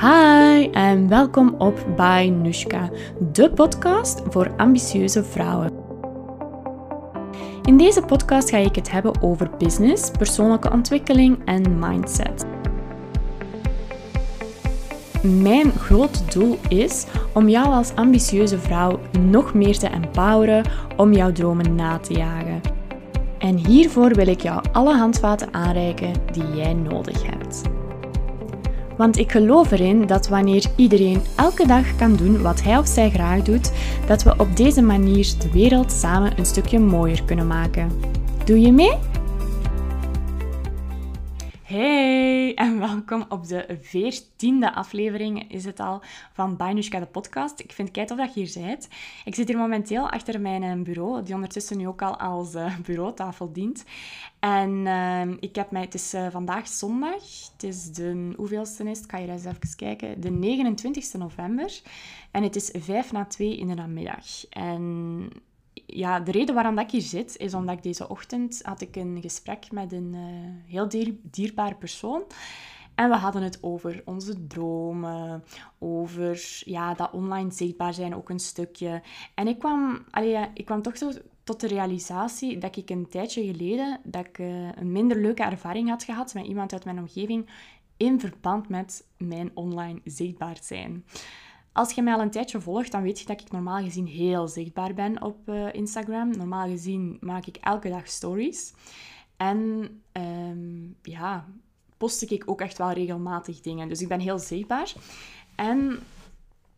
Hi 0.00 0.70
en 0.70 1.08
welkom 1.08 1.54
op 1.58 1.86
By 1.96 2.32
Nushka, 2.42 2.90
de 3.32 3.50
podcast 3.50 4.22
voor 4.28 4.50
ambitieuze 4.56 5.24
vrouwen. 5.24 5.72
In 7.62 7.76
deze 7.76 8.02
podcast 8.02 8.50
ga 8.50 8.56
ik 8.56 8.74
het 8.74 8.90
hebben 8.90 9.22
over 9.22 9.50
business, 9.58 10.10
persoonlijke 10.10 10.70
ontwikkeling 10.70 11.38
en 11.44 11.78
mindset. 11.78 12.46
Mijn 15.22 15.70
grote 15.70 16.24
doel 16.24 16.58
is 16.68 17.06
om 17.34 17.48
jou 17.48 17.66
als 17.66 17.94
ambitieuze 17.94 18.58
vrouw 18.58 19.00
nog 19.20 19.54
meer 19.54 19.78
te 19.78 19.88
empoweren 19.88 20.64
om 20.96 21.12
jouw 21.12 21.32
dromen 21.32 21.74
na 21.74 21.98
te 21.98 22.12
jagen. 22.12 22.60
En 23.38 23.56
hiervoor 23.56 24.14
wil 24.14 24.26
ik 24.26 24.40
jou 24.40 24.64
alle 24.72 24.96
handvaten 24.96 25.54
aanreiken 25.54 26.12
die 26.32 26.54
jij 26.54 26.74
nodig 26.74 27.26
hebt. 27.26 27.62
Want 28.98 29.18
ik 29.18 29.32
geloof 29.32 29.70
erin 29.70 30.06
dat 30.06 30.28
wanneer 30.28 30.64
iedereen 30.76 31.22
elke 31.36 31.66
dag 31.66 31.96
kan 31.96 32.16
doen 32.16 32.42
wat 32.42 32.62
hij 32.62 32.78
of 32.78 32.86
zij 32.86 33.10
graag 33.10 33.42
doet, 33.42 33.72
dat 34.06 34.22
we 34.22 34.34
op 34.36 34.56
deze 34.56 34.82
manier 34.82 35.32
de 35.38 35.50
wereld 35.52 35.92
samen 35.92 36.38
een 36.38 36.46
stukje 36.46 36.78
mooier 36.78 37.24
kunnen 37.24 37.46
maken. 37.46 37.90
Doe 38.44 38.60
je 38.60 38.72
mee? 38.72 38.92
Hey 41.68 42.54
en 42.54 42.78
welkom 42.78 43.24
op 43.28 43.46
de 43.46 43.78
veertiende 43.80 44.74
aflevering 44.74 45.50
is 45.50 45.64
het 45.64 45.80
al 45.80 46.02
van 46.32 46.56
Bainushka 46.56 46.98
de 46.98 47.06
podcast. 47.06 47.60
Ik 47.60 47.72
vind 47.72 47.96
het 47.96 48.08
tof 48.08 48.18
dat 48.18 48.34
je 48.34 48.40
hier 48.40 48.66
bent. 48.66 48.88
Ik 49.24 49.34
zit 49.34 49.48
hier 49.48 49.56
momenteel 49.56 50.10
achter 50.10 50.40
mijn 50.40 50.62
eh, 50.62 50.82
bureau, 50.82 51.22
die 51.22 51.34
ondertussen 51.34 51.76
nu 51.76 51.88
ook 51.88 52.02
al 52.02 52.18
als 52.18 52.54
uh, 52.54 52.78
bureautafel 52.78 53.52
dient. 53.52 53.84
En 54.38 54.70
uh, 54.70 55.36
ik 55.40 55.54
heb 55.54 55.70
mij, 55.70 55.82
het 55.82 55.94
is 55.94 56.14
uh, 56.14 56.26
vandaag 56.30 56.68
zondag, 56.68 57.22
het 57.52 57.62
is 57.62 57.92
de, 57.92 58.32
hoeveelste 58.36 58.90
is 58.90 58.98
het? 58.98 59.06
Kan 59.06 59.22
je 59.22 59.28
eens 59.28 59.44
even 59.44 59.76
kijken? 59.76 60.20
De 60.20 60.30
29 60.30 61.12
november. 61.12 61.80
En 62.30 62.42
het 62.42 62.56
is 62.56 62.70
vijf 62.78 63.12
na 63.12 63.24
twee 63.24 63.58
in 63.58 63.66
de 63.66 63.74
namiddag. 63.74 64.48
En 64.50 65.30
ja, 65.86 66.20
de 66.20 66.30
reden 66.30 66.54
waarom 66.54 66.74
dat 66.74 66.84
ik 66.84 66.90
hier 66.90 67.00
zit, 67.00 67.36
is 67.36 67.54
omdat 67.54 67.76
ik 67.76 67.82
deze 67.82 68.08
ochtend 68.08 68.60
had 68.62 68.80
ik 68.80 68.96
een 68.96 69.18
gesprek 69.20 69.72
met 69.72 69.92
een 69.92 70.12
uh, 70.14 70.72
heel 70.72 70.88
dier, 70.88 71.14
dierbaar 71.22 71.76
persoon. 71.76 72.22
En 72.94 73.08
we 73.08 73.16
hadden 73.16 73.42
het 73.42 73.58
over 73.62 74.02
onze 74.04 74.46
dromen, 74.46 75.44
over 75.78 76.60
ja, 76.64 76.94
dat 76.94 77.10
online 77.12 77.50
zichtbaar 77.50 77.94
zijn 77.94 78.14
ook 78.14 78.30
een 78.30 78.38
stukje. 78.38 79.02
En 79.34 79.48
ik 79.48 79.58
kwam, 79.58 80.04
allee, 80.10 80.46
ik 80.54 80.64
kwam 80.64 80.82
toch 80.82 80.96
zo 80.96 81.10
tot 81.44 81.60
de 81.60 81.66
realisatie 81.66 82.58
dat 82.58 82.76
ik 82.76 82.90
een 82.90 83.08
tijdje 83.08 83.44
geleden 83.44 84.00
dat 84.04 84.26
ik, 84.26 84.38
uh, 84.38 84.68
een 84.74 84.92
minder 84.92 85.20
leuke 85.20 85.42
ervaring 85.42 85.88
had 85.88 86.04
gehad 86.04 86.34
met 86.34 86.46
iemand 86.46 86.72
uit 86.72 86.84
mijn 86.84 86.98
omgeving 86.98 87.48
in 87.96 88.20
verband 88.20 88.68
met 88.68 89.06
mijn 89.16 89.50
online 89.54 90.00
zichtbaar 90.04 90.58
zijn. 90.62 91.04
Als 91.78 91.92
je 91.92 92.02
mij 92.02 92.14
al 92.14 92.20
een 92.20 92.30
tijdje 92.30 92.60
volgt, 92.60 92.92
dan 92.92 93.02
weet 93.02 93.20
je 93.20 93.26
dat 93.26 93.40
ik 93.40 93.50
normaal 93.50 93.82
gezien 93.82 94.06
heel 94.06 94.48
zichtbaar 94.48 94.94
ben 94.94 95.22
op 95.22 95.48
uh, 95.48 95.72
Instagram. 95.72 96.36
Normaal 96.36 96.68
gezien 96.68 97.16
maak 97.20 97.46
ik 97.46 97.56
elke 97.56 97.88
dag 97.88 98.08
stories. 98.08 98.72
En 99.36 99.88
um, 100.12 100.96
ja, 101.02 101.46
post 101.96 102.22
ik 102.22 102.42
ook 102.46 102.60
echt 102.60 102.78
wel 102.78 102.92
regelmatig 102.92 103.60
dingen. 103.60 103.88
Dus 103.88 104.00
ik 104.00 104.08
ben 104.08 104.20
heel 104.20 104.38
zichtbaar. 104.38 104.92
En 105.54 105.98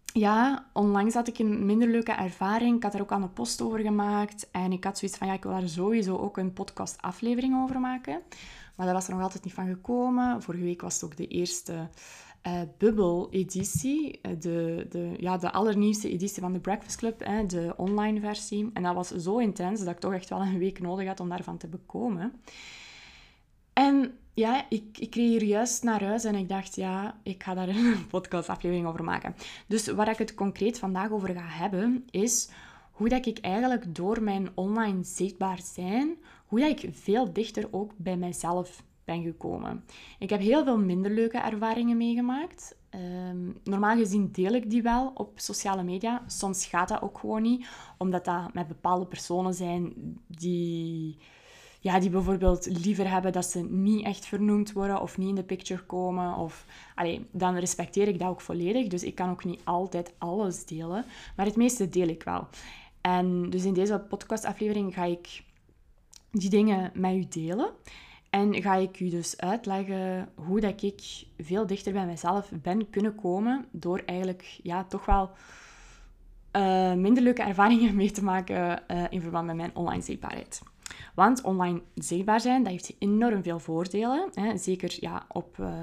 ja, 0.05 0.67
onlangs 0.73 1.15
had 1.15 1.29
ik 1.29 1.39
een 1.39 1.67
minder 1.67 1.89
leuke 1.89 2.13
ervaring. 2.13 2.77
Ik 2.77 2.83
had 2.83 2.95
er 2.95 3.01
ook 3.01 3.13
al 3.13 3.23
een 3.23 3.33
post 3.33 3.63
over 3.63 3.79
gemaakt. 3.79 4.49
En 4.51 4.73
ik 4.73 4.85
had 4.85 4.99
zoiets 4.99 5.19
van, 5.19 5.27
ja, 5.27 5.33
ik 5.33 5.43
wil 5.43 5.53
daar 5.53 5.69
sowieso 5.69 6.17
ook 6.17 6.37
een 6.37 6.53
podcast-aflevering 6.53 7.63
over 7.63 7.81
maken. 7.81 8.21
Maar 8.77 8.87
dat 8.87 8.95
was 8.95 9.09
er 9.09 9.15
nog 9.15 9.23
altijd 9.23 9.45
niet 9.45 9.55
van 9.55 9.67
gekomen. 9.67 10.43
Vorige 10.43 10.65
week 10.65 10.81
was 10.81 10.95
het 10.95 11.05
ook 11.05 11.17
de 11.17 11.27
eerste 11.27 11.89
uh, 12.47 12.61
Bubble-editie. 12.79 14.19
Eh, 14.23 14.33
de, 14.39 14.87
de, 14.89 15.15
ja, 15.19 15.37
de 15.37 15.53
allernieuwste 15.53 16.11
editie 16.11 16.43
van 16.43 16.53
de 16.53 16.61
Breakfast 16.61 16.97
Club, 16.97 17.25
hè, 17.25 17.47
de 17.47 17.75
online 17.77 18.21
versie. 18.21 18.71
En 18.73 18.83
dat 18.83 18.95
was 18.95 19.09
zo 19.09 19.39
intens 19.39 19.85
dat 19.85 19.95
ik 19.95 20.01
toch 20.01 20.13
echt 20.13 20.29
wel 20.29 20.41
een 20.41 20.59
week 20.59 20.81
nodig 20.81 21.07
had 21.07 21.21
om 21.21 21.29
daarvan 21.29 21.57
te 21.57 21.69
bekomen. 21.69 22.33
En 23.73 24.19
ja, 24.35 24.67
ik, 24.69 24.99
ik 24.99 25.11
kreeg 25.11 25.29
hier 25.29 25.45
juist 25.45 25.83
naar 25.83 26.05
huis 26.05 26.25
en 26.25 26.35
ik 26.35 26.49
dacht, 26.49 26.77
ja, 26.77 27.21
ik 27.23 27.43
ga 27.43 27.55
daar 27.55 27.69
een 27.77 28.07
podcastaflevering 28.07 28.87
over 28.87 29.05
maken. 29.05 29.35
Dus 29.67 29.87
waar 29.87 30.11
ik 30.11 30.19
het 30.19 30.35
concreet 30.35 30.79
vandaag 30.79 31.11
over 31.11 31.29
ga 31.29 31.47
hebben, 31.47 32.05
is 32.11 32.49
hoe 32.91 33.09
dat 33.09 33.27
ik 33.27 33.39
eigenlijk 33.39 33.95
door 33.95 34.23
mijn 34.23 34.49
online 34.55 35.05
zichtbaar 35.05 35.61
zijn, 35.63 36.17
hoe 36.47 36.61
dat 36.61 36.83
ik 36.83 36.95
veel 36.95 37.33
dichter 37.33 37.69
ook 37.71 37.93
bij 37.97 38.17
mijzelf 38.17 38.83
ben 39.13 39.23
gekomen. 39.23 39.85
Ik 40.19 40.31
heb 40.31 40.41
heel 40.41 40.65
veel 40.65 40.79
minder 40.79 41.11
leuke 41.11 41.39
ervaringen 41.39 41.97
meegemaakt. 41.97 42.77
Um, 42.95 43.57
normaal 43.65 43.97
gezien 43.97 44.31
deel 44.33 44.53
ik 44.53 44.71
die 44.71 44.83
wel 44.83 45.11
op 45.15 45.33
sociale 45.35 45.83
media. 45.83 46.23
Soms 46.27 46.67
gaat 46.67 46.89
dat 46.89 47.03
ook 47.03 47.19
gewoon 47.19 47.43
niet, 47.43 47.67
omdat 47.99 48.25
dat 48.25 48.55
met 48.55 48.69
bepaalde 48.69 49.07
personen 49.07 49.55
zijn 49.55 49.93
die, 50.27 51.17
ja, 51.81 52.01
die 52.01 52.11
bijvoorbeeld 52.11 52.67
liever 52.85 53.11
hebben 53.11 53.33
dat 53.33 53.45
ze 53.45 53.61
niet 53.63 54.05
echt 54.05 54.27
vernoemd 54.27 54.73
worden 54.73 55.01
of 55.01 55.19
niet 55.19 55.29
in 55.29 55.35
de 55.35 55.43
picture 55.43 55.83
komen. 55.83 56.37
Of, 56.37 56.67
allee, 56.95 57.27
dan 57.31 57.57
respecteer 57.57 58.09
ik 58.09 58.19
dat 58.19 58.29
ook 58.29 58.41
volledig. 58.41 58.87
Dus 58.87 59.03
ik 59.03 59.15
kan 59.15 59.31
ook 59.31 59.45
niet 59.45 59.61
altijd 59.65 60.13
alles 60.19 60.67
delen, 60.67 61.05
maar 61.37 61.47
het 61.47 61.57
meeste 61.57 61.89
deel 61.89 62.09
ik 62.09 62.23
wel. 62.23 62.49
En 63.01 63.51
dus 63.51 63.65
in 63.65 63.75
deze 63.75 64.05
podcastaflevering 64.09 64.95
ga 64.95 65.05
ik 65.05 65.43
die 66.31 66.51
dingen 66.51 66.91
met 66.95 67.15
u 67.15 67.27
delen. 67.29 67.71
En 68.31 68.63
ga 68.63 68.75
ik 68.75 69.01
u 69.01 69.09
dus 69.09 69.39
uitleggen 69.39 70.29
hoe 70.35 70.61
dat 70.61 70.83
ik 70.83 71.27
veel 71.39 71.67
dichter 71.67 71.93
bij 71.93 72.07
mezelf 72.07 72.51
ben 72.63 72.91
kunnen 72.91 73.15
komen 73.15 73.67
door 73.71 74.03
eigenlijk 74.07 74.59
ja, 74.63 74.85
toch 74.85 75.05
wel 75.05 75.31
uh, 76.57 76.95
minder 76.95 77.23
leuke 77.23 77.43
ervaringen 77.43 77.97
mee 78.01 78.11
te 78.11 78.25
maken 78.25 78.83
uh, 78.91 79.05
in 79.11 79.21
verband 79.21 79.47
met 79.47 79.57
mijn 79.57 79.75
online 79.75 80.03
zichtbaarheid. 80.03 80.63
Want 81.15 81.43
online 81.43 81.83
zichtbaar 81.95 82.41
zijn, 82.41 82.63
dat 82.63 82.73
heeft 82.73 82.95
enorm 82.99 83.43
veel 83.43 83.59
voordelen. 83.59 84.31
Hè. 84.35 84.57
Zeker 84.57 84.97
ja, 85.01 85.25
op... 85.29 85.59
Uh, 85.61 85.83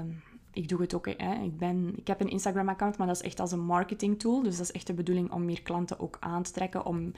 ik 0.52 0.68
doe 0.68 0.80
het 0.80 0.94
ook. 0.94 1.06
Hè. 1.16 1.42
Ik, 1.42 1.56
ben, 1.58 1.92
ik 1.96 2.06
heb 2.06 2.20
een 2.20 2.30
Instagram-account, 2.30 2.98
maar 2.98 3.06
dat 3.06 3.16
is 3.16 3.22
echt 3.22 3.40
als 3.40 3.52
een 3.52 3.64
marketing 3.64 4.18
tool. 4.18 4.42
Dus 4.42 4.56
dat 4.56 4.66
is 4.66 4.72
echt 4.72 4.86
de 4.86 4.94
bedoeling 4.94 5.32
om 5.32 5.44
meer 5.44 5.62
klanten 5.62 6.00
ook 6.00 6.16
aan 6.20 6.42
te 6.42 6.52
trekken, 6.52 6.84
om 6.84 7.12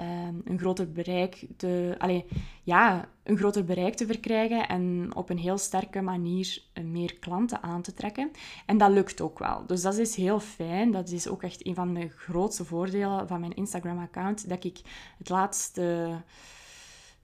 Ehm, 0.00 0.34
een 0.44 0.58
groter 0.58 0.92
bereik 0.92 1.46
te, 1.56 1.94
allez, 1.98 2.22
ja, 2.62 3.08
een 3.22 3.36
groter 3.36 3.64
bereik 3.64 3.94
te 3.94 4.06
verkrijgen 4.06 4.68
en 4.68 5.10
op 5.14 5.30
een 5.30 5.38
heel 5.38 5.58
sterke 5.58 6.00
manier 6.00 6.62
meer 6.82 7.18
klanten 7.18 7.62
aan 7.62 7.82
te 7.82 7.94
trekken. 7.94 8.30
En 8.66 8.78
dat 8.78 8.90
lukt 8.90 9.20
ook 9.20 9.38
wel. 9.38 9.66
Dus 9.66 9.82
dat 9.82 9.98
is 9.98 10.14
heel 10.14 10.40
fijn. 10.40 10.90
Dat 10.90 11.10
is 11.10 11.28
ook 11.28 11.42
echt 11.42 11.66
een 11.66 11.74
van 11.74 11.94
de 11.94 12.08
grootste 12.08 12.64
voordelen 12.64 13.28
van 13.28 13.40
mijn 13.40 13.54
Instagram-account. 13.54 14.48
Dat 14.48 14.64
ik 14.64 14.80
het 15.18 15.28
laatste 15.28 16.10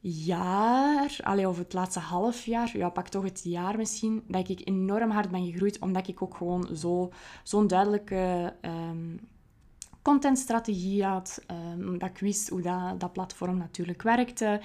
jaar, 0.00 1.18
allee, 1.22 1.48
of 1.48 1.58
het 1.58 1.72
laatste 1.72 2.00
half 2.00 2.44
jaar, 2.44 2.76
ja, 2.76 2.88
pak 2.88 3.08
toch 3.08 3.24
het 3.24 3.40
jaar 3.44 3.76
misschien, 3.76 4.22
dat 4.28 4.48
ik 4.48 4.68
enorm 4.68 5.10
hard 5.10 5.30
ben 5.30 5.44
gegroeid, 5.44 5.78
omdat 5.78 6.08
ik 6.08 6.22
ook 6.22 6.36
gewoon 6.36 6.76
zo, 6.76 7.12
zo'n 7.42 7.66
duidelijke 7.66 8.54
um, 8.62 9.20
contentstrategie 10.06 11.04
had, 11.04 11.44
um, 11.74 11.98
dat 11.98 12.08
ik 12.08 12.18
wist 12.18 12.48
hoe 12.48 12.60
dat, 12.60 13.00
dat 13.00 13.12
platform 13.12 13.56
natuurlijk 13.56 14.02
werkte 14.02 14.60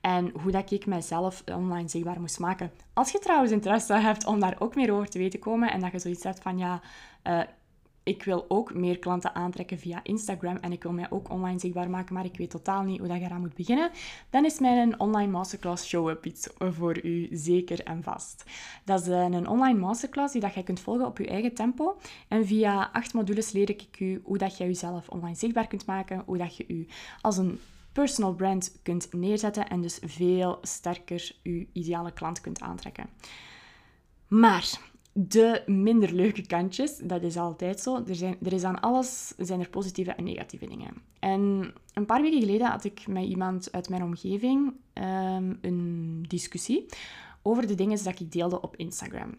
en 0.00 0.32
hoe 0.42 0.50
dat 0.50 0.70
ik 0.70 0.86
mijzelf 0.86 1.42
online 1.52 1.88
zichtbaar 1.88 2.20
moest 2.20 2.38
maken. 2.38 2.70
Als 2.92 3.10
je 3.10 3.18
trouwens 3.18 3.52
interesse 3.52 3.94
hebt 3.94 4.26
om 4.26 4.40
daar 4.40 4.56
ook 4.58 4.74
meer 4.74 4.92
over 4.92 5.08
te 5.08 5.18
weten 5.18 5.38
komen 5.38 5.70
en 5.72 5.80
dat 5.80 5.92
je 5.92 5.98
zoiets 5.98 6.24
hebt 6.24 6.42
van 6.42 6.58
ja, 6.58 6.80
uh, 7.24 7.40
ik 8.06 8.22
wil 8.22 8.44
ook 8.48 8.74
meer 8.74 8.98
klanten 8.98 9.34
aantrekken 9.34 9.78
via 9.78 10.00
Instagram 10.02 10.56
en 10.56 10.72
ik 10.72 10.82
wil 10.82 10.92
mij 10.92 11.10
ook 11.10 11.30
online 11.30 11.58
zichtbaar 11.58 11.90
maken, 11.90 12.14
maar 12.14 12.24
ik 12.24 12.36
weet 12.36 12.50
totaal 12.50 12.82
niet 12.82 12.98
hoe 12.98 13.08
dat 13.08 13.18
je 13.18 13.24
eraan 13.24 13.40
moet 13.40 13.54
beginnen, 13.54 13.90
dan 14.30 14.44
is 14.44 14.58
mijn 14.58 15.00
online 15.00 15.30
masterclass 15.30 15.86
show-up 15.86 16.26
iets 16.26 16.48
voor 16.58 17.04
u 17.04 17.28
zeker 17.30 17.84
en 17.84 18.02
vast. 18.02 18.44
Dat 18.84 19.00
is 19.00 19.06
een 19.06 19.48
online 19.48 19.78
masterclass 19.78 20.32
die 20.32 20.40
dat 20.40 20.54
je 20.54 20.62
kunt 20.62 20.80
volgen 20.80 21.06
op 21.06 21.18
je 21.18 21.26
eigen 21.26 21.54
tempo 21.54 21.96
en 22.28 22.46
via 22.46 22.90
acht 22.92 23.14
modules 23.14 23.52
leer 23.52 23.70
ik 23.70 24.00
u 24.00 24.20
hoe 24.24 24.38
dat 24.38 24.56
je 24.56 24.64
jezelf 24.64 25.08
online 25.08 25.36
zichtbaar 25.36 25.66
kunt 25.66 25.86
maken, 25.86 26.22
hoe 26.26 26.38
dat 26.38 26.56
je 26.56 26.64
u 26.68 26.86
als 27.20 27.36
een 27.36 27.60
personal 27.92 28.34
brand 28.34 28.78
kunt 28.82 29.12
neerzetten 29.12 29.68
en 29.68 29.80
dus 29.80 29.98
veel 30.04 30.58
sterker 30.62 31.32
je 31.42 31.66
ideale 31.72 32.12
klant 32.12 32.40
kunt 32.40 32.60
aantrekken. 32.60 33.06
Maar 34.28 34.78
de 35.18 35.62
minder 35.66 36.12
leuke 36.12 36.46
kantjes, 36.46 36.96
dat 36.96 37.22
is 37.22 37.36
altijd 37.36 37.80
zo. 37.80 38.02
Er, 38.06 38.14
zijn, 38.14 38.36
er 38.42 38.52
is 38.52 38.64
aan 38.64 38.80
alles 38.80 39.34
zijn 39.36 39.60
er 39.60 39.68
positieve 39.68 40.12
en 40.12 40.24
negatieve 40.24 40.66
dingen. 40.66 40.94
En 41.18 41.72
een 41.94 42.06
paar 42.06 42.22
weken 42.22 42.40
geleden 42.40 42.66
had 42.66 42.84
ik 42.84 43.06
met 43.06 43.24
iemand 43.24 43.72
uit 43.72 43.88
mijn 43.88 44.02
omgeving 44.02 44.72
ehm, 44.92 45.54
een 45.60 46.24
discussie 46.28 46.86
over 47.42 47.66
de 47.66 47.74
dingen 47.74 48.04
die 48.04 48.12
ik 48.18 48.32
deelde 48.32 48.60
op 48.60 48.76
Instagram. 48.76 49.34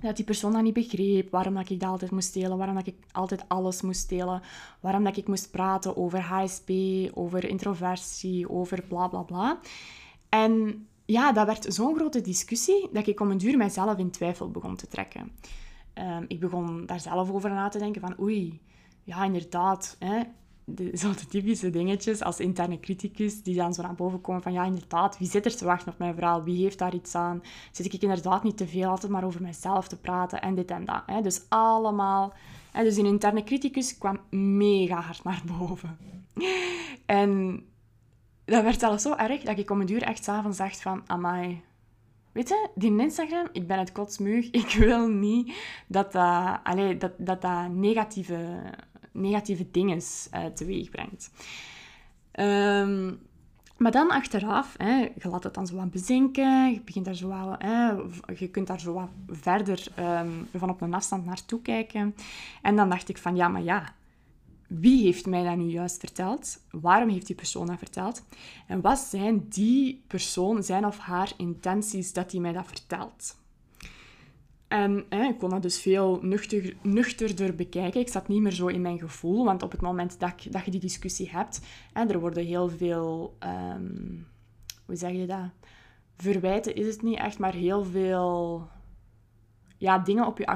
Dat 0.00 0.16
die 0.16 0.24
persoon 0.24 0.52
dat 0.52 0.62
niet 0.62 0.74
begreep, 0.74 1.30
waarom 1.30 1.54
dat 1.54 1.70
ik 1.70 1.80
dat 1.80 1.88
altijd 1.88 2.10
moest 2.10 2.34
delen, 2.34 2.56
waarom 2.56 2.74
dat 2.74 2.86
ik 2.86 2.96
altijd 3.12 3.44
alles 3.48 3.82
moest 3.82 4.08
delen, 4.08 4.42
waarom 4.80 5.04
dat 5.04 5.16
ik 5.16 5.28
moest 5.28 5.50
praten 5.50 5.96
over 5.96 6.20
HSP, 6.20 6.70
over 7.14 7.48
introversie, 7.48 8.50
over 8.50 8.82
bla 8.88 9.08
bla 9.08 9.22
bla. 9.22 9.58
En 10.28 10.86
ja, 11.06 11.32
dat 11.32 11.46
werd 11.46 11.74
zo'n 11.74 11.94
grote 11.94 12.20
discussie 12.20 12.88
dat 12.92 13.06
ik 13.06 13.20
om 13.20 13.30
een 13.30 13.38
duur 13.38 13.56
mijzelf 13.56 13.98
in 13.98 14.10
twijfel 14.10 14.50
begon 14.50 14.76
te 14.76 14.86
trekken. 14.86 15.32
ehm, 15.92 16.24
ik 16.28 16.40
begon 16.40 16.86
daar 16.86 17.00
zelf 17.00 17.30
over 17.30 17.50
na 17.50 17.68
te 17.68 17.78
denken 17.78 18.00
van 18.00 18.20
oei, 18.20 18.60
ja 19.02 19.24
inderdaad, 19.24 19.96
hè, 19.98 20.22
de, 20.66 20.90
zo 21.02 21.10
de 21.10 21.26
typische 21.26 21.70
dingetjes 21.70 22.22
als 22.22 22.40
interne 22.40 22.80
criticus 22.80 23.42
die 23.42 23.54
dan 23.54 23.74
zo 23.74 23.82
naar 23.82 23.94
boven 23.94 24.20
komen 24.20 24.42
van 24.42 24.52
ja, 24.52 24.64
inderdaad, 24.64 25.18
wie 25.18 25.28
zit 25.28 25.44
er 25.44 25.56
te 25.56 25.64
wachten 25.64 25.92
op 25.92 25.98
mijn 25.98 26.14
verhaal? 26.14 26.42
Wie 26.42 26.62
heeft 26.62 26.78
daar 26.78 26.94
iets 26.94 27.14
aan? 27.14 27.42
Zit 27.72 27.92
ik 27.94 28.02
inderdaad 28.02 28.42
niet 28.42 28.56
te 28.56 28.66
veel 28.66 28.88
altijd 28.88 29.12
maar 29.12 29.24
over 29.24 29.42
mezelf 29.42 29.88
te 29.88 29.96
praten 29.96 30.40
en 30.40 30.54
dit 30.54 30.70
en 30.70 30.84
dat. 30.84 31.02
Hè? 31.06 31.20
Dus 31.20 31.42
allemaal... 31.48 32.34
En 32.72 32.84
dus 32.84 32.94
die 32.94 33.04
interne 33.04 33.44
criticus 33.44 33.98
kwam 33.98 34.18
mega 34.30 35.00
hard 35.00 35.24
naar 35.24 35.42
boven. 35.58 35.98
En 37.06 37.62
dat 38.46 38.62
werd 38.62 38.80
zelfs 38.80 39.02
zo 39.02 39.14
erg 39.14 39.42
dat 39.42 39.58
ik 39.58 39.70
om 39.70 39.80
een 39.80 39.92
uur 39.92 40.02
echt 40.02 40.24
s'avonds 40.24 40.58
dacht 40.58 40.80
van, 40.80 41.02
amai, 41.06 41.62
Weet 42.32 42.48
je, 42.48 42.68
die 42.74 43.00
Instagram, 43.00 43.48
ik 43.52 43.66
ben 43.66 43.78
het 43.78 43.92
kotsmuug. 43.92 44.50
Ik 44.62 44.74
wil 44.78 45.08
niet 45.08 45.54
dat 45.86 46.12
dat, 46.12 46.58
allee, 46.62 46.96
dat, 46.96 47.12
dat, 47.18 47.42
dat 47.42 47.68
negatieve 47.70 48.62
negatieve 49.16 49.70
dingen 49.70 50.00
uh, 50.34 50.44
teweeg 50.44 50.90
brengt. 50.90 51.30
Ehm, 52.32 53.14
maar 53.76 53.92
dan 53.92 54.10
achteraf, 54.10 54.74
hè, 54.76 54.96
je 54.98 55.28
laat 55.28 55.44
het 55.44 55.54
dan 55.54 55.66
zo 55.66 55.76
wat 55.76 55.90
bezinken, 55.90 56.72
je, 56.72 56.80
begint 56.80 57.04
daar 57.04 57.14
zo 57.14 57.28
wat, 57.28 57.62
hè, 57.62 57.92
je 58.36 58.48
kunt 58.48 58.66
daar 58.66 58.80
zo 58.80 58.92
wat 58.92 59.08
verder 59.26 59.86
um, 59.98 60.48
van 60.54 60.70
op 60.70 60.80
een 60.80 60.94
afstand 60.94 61.24
naartoe 61.24 61.62
kijken. 61.62 62.14
En 62.62 62.76
dan 62.76 62.88
dacht 62.88 63.08
ik 63.08 63.18
van, 63.18 63.36
ja, 63.36 63.48
maar 63.48 63.62
ja, 63.62 63.94
wie 64.68 65.02
heeft 65.02 65.26
mij 65.26 65.44
dat 65.44 65.56
nu 65.56 65.64
juist 65.64 65.98
verteld? 65.98 66.64
Waarom 66.70 67.08
heeft 67.08 67.26
die 67.26 67.36
persoon 67.36 67.66
dat 67.66 67.78
verteld? 67.78 68.24
En 68.66 68.80
wat 68.80 68.98
zijn 68.98 69.48
die 69.48 70.04
persoon, 70.06 70.62
zijn 70.62 70.86
of 70.86 70.98
haar 70.98 71.32
intenties 71.36 72.12
dat 72.12 72.32
hij 72.32 72.40
mij 72.40 72.52
dat 72.52 72.66
vertelt? 72.66 73.36
En 74.68 75.04
hè, 75.08 75.24
ik 75.24 75.38
kon 75.38 75.50
dat 75.50 75.62
dus 75.62 75.80
veel 75.80 76.18
nuchter, 76.22 76.76
nuchterder 76.82 77.54
bekijken. 77.54 78.00
Ik 78.00 78.08
zat 78.08 78.28
niet 78.28 78.40
meer 78.40 78.52
zo 78.52 78.66
in 78.66 78.80
mijn 78.80 78.98
gevoel, 78.98 79.44
want 79.44 79.62
op 79.62 79.70
het 79.70 79.80
moment 79.80 80.20
dat, 80.20 80.46
dat 80.50 80.64
je 80.64 80.70
die 80.70 80.80
discussie 80.80 81.30
hebt, 81.30 81.60
hè, 81.92 82.04
er 82.04 82.20
worden 82.20 82.44
heel 82.44 82.68
veel, 82.68 83.36
um, 83.74 84.26
hoe 84.86 84.96
zeg 84.96 85.12
je 85.12 85.26
dat? 85.26 85.50
Verwijten 86.16 86.74
is 86.74 86.86
het 86.86 87.02
niet 87.02 87.18
echt, 87.18 87.38
maar 87.38 87.54
heel 87.54 87.84
veel 87.84 88.68
ja, 89.78 89.98
dingen 89.98 90.26
op 90.26 90.38
je 90.38 90.46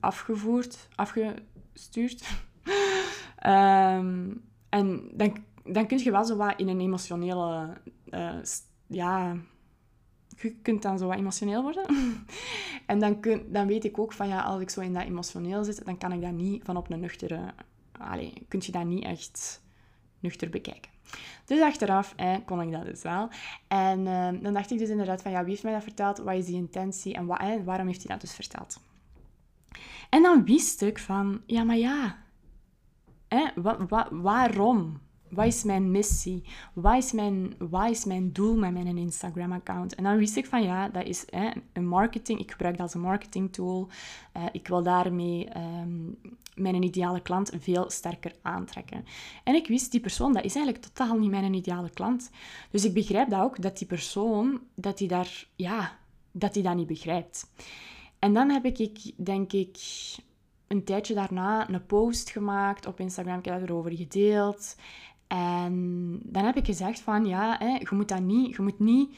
afgevoerd, 0.00 0.88
afgestuurd. 0.94 2.24
Um, 3.46 4.44
en 4.68 5.10
dan, 5.12 5.36
dan 5.64 5.86
kun 5.86 5.98
je 5.98 6.10
wel 6.10 6.24
zo 6.24 6.36
wat 6.36 6.54
in 6.56 6.68
een 6.68 6.80
emotionele 6.80 7.76
uh, 8.10 8.42
ja, 8.86 9.36
je 10.36 10.54
kunt 10.62 10.82
dan 10.82 10.98
zo 10.98 11.06
wat 11.06 11.18
emotioneel 11.18 11.62
worden. 11.62 11.86
en 12.86 12.98
dan, 12.98 13.20
kun, 13.20 13.52
dan 13.52 13.66
weet 13.66 13.84
ik 13.84 13.98
ook 13.98 14.12
van 14.12 14.28
ja, 14.28 14.40
als 14.40 14.60
ik 14.60 14.70
zo 14.70 14.80
in 14.80 14.92
dat 14.92 15.02
emotioneel 15.02 15.64
zit, 15.64 15.84
dan 15.84 15.98
kan 15.98 16.12
ik 16.12 16.20
dat 16.20 16.32
niet 16.32 16.64
van 16.64 16.76
op 16.76 16.90
een 16.90 17.00
nuchtere... 17.00 17.54
Allee, 17.92 18.32
kun 18.48 18.62
je 18.64 18.72
dat 18.72 18.84
niet 18.84 19.04
echt 19.04 19.62
nuchter 20.20 20.50
bekijken. 20.50 20.90
Dus 21.44 21.60
achteraf 21.60 22.14
kon 22.44 22.60
ik 22.60 22.72
dat 22.72 22.84
dus 22.84 23.02
wel. 23.02 23.28
En 23.68 24.06
eh, 24.06 24.42
dan 24.42 24.52
dacht 24.52 24.70
ik 24.70 24.78
dus 24.78 24.88
inderdaad 24.88 25.22
van 25.22 25.30
ja, 25.30 25.40
wie 25.40 25.50
heeft 25.50 25.62
mij 25.62 25.72
dat 25.72 25.82
verteld? 25.82 26.18
Wat 26.18 26.34
is 26.34 26.46
die 26.46 26.54
intentie? 26.54 27.14
En 27.14 27.26
wat, 27.26 27.38
waarom 27.64 27.86
heeft 27.86 28.02
hij 28.02 28.12
dat 28.12 28.20
dus 28.20 28.34
verteld? 28.34 28.80
En 30.10 30.22
dan 30.22 30.44
wist 30.44 30.82
ik 30.82 30.98
van, 30.98 31.42
ja, 31.46 31.64
maar 31.64 31.76
ja, 31.76 32.18
hè, 33.28 33.44
waarom? 34.10 35.00
Wat 35.30 35.46
is 35.46 35.64
mijn 35.64 35.90
missie? 35.90 36.42
Wat 36.72 36.96
is 36.96 37.12
mijn, 37.12 37.54
wat 37.58 37.90
is 37.90 38.04
mijn 38.04 38.32
doel 38.32 38.56
met 38.56 38.72
mijn 38.72 38.98
Instagram-account? 38.98 39.94
En 39.94 40.04
dan 40.04 40.16
wist 40.16 40.36
ik 40.36 40.46
van 40.46 40.62
ja, 40.62 40.88
dat 40.88 41.04
is 41.04 41.24
een 41.72 41.86
marketing. 41.86 42.40
Ik 42.40 42.50
gebruik 42.50 42.76
dat 42.76 42.82
als 42.82 42.94
een 42.94 43.00
marketing 43.00 43.52
tool. 43.52 43.88
Uh, 44.36 44.44
ik 44.52 44.68
wil 44.68 44.82
daarmee 44.82 45.48
um, 45.56 46.18
mijn 46.54 46.82
ideale 46.82 47.20
klant 47.20 47.52
veel 47.58 47.90
sterker 47.90 48.34
aantrekken. 48.42 49.04
En 49.44 49.54
ik 49.54 49.66
wist, 49.66 49.90
die 49.90 50.00
persoon, 50.00 50.32
dat 50.32 50.44
is 50.44 50.54
eigenlijk 50.54 50.84
totaal 50.84 51.18
niet 51.18 51.30
mijn 51.30 51.54
ideale 51.54 51.90
klant. 51.90 52.30
Dus 52.70 52.84
ik 52.84 52.94
begrijp 52.94 53.30
dat 53.30 53.40
ook, 53.40 53.62
dat 53.62 53.78
die 53.78 53.86
persoon, 53.86 54.60
dat 54.74 54.98
die 54.98 55.08
daar, 55.08 55.46
ja, 55.56 55.98
dat 56.32 56.54
die 56.54 56.62
dat 56.62 56.74
niet 56.74 56.86
begrijpt. 56.86 57.50
En 58.18 58.34
dan 58.34 58.50
heb 58.50 58.64
ik, 58.64 59.12
denk 59.16 59.52
ik, 59.52 59.78
een 60.68 60.84
tijdje 60.84 61.14
daarna 61.14 61.70
een 61.70 61.86
post 61.86 62.30
gemaakt 62.30 62.86
op 62.86 63.00
Instagram. 63.00 63.38
Ik 63.38 63.44
heb 63.44 63.60
dat 63.60 63.68
erover 63.68 63.96
gedeeld. 63.96 64.76
En 65.26 66.18
dan 66.22 66.44
heb 66.44 66.56
ik 66.56 66.66
gezegd 66.66 67.00
van, 67.00 67.26
ja, 67.26 67.56
hè, 67.58 67.66
je 67.66 67.88
moet 67.90 68.08
dat 68.08 68.20
niet, 68.20 68.56
je 68.56 68.62
moet 68.62 68.78
niet 68.78 69.16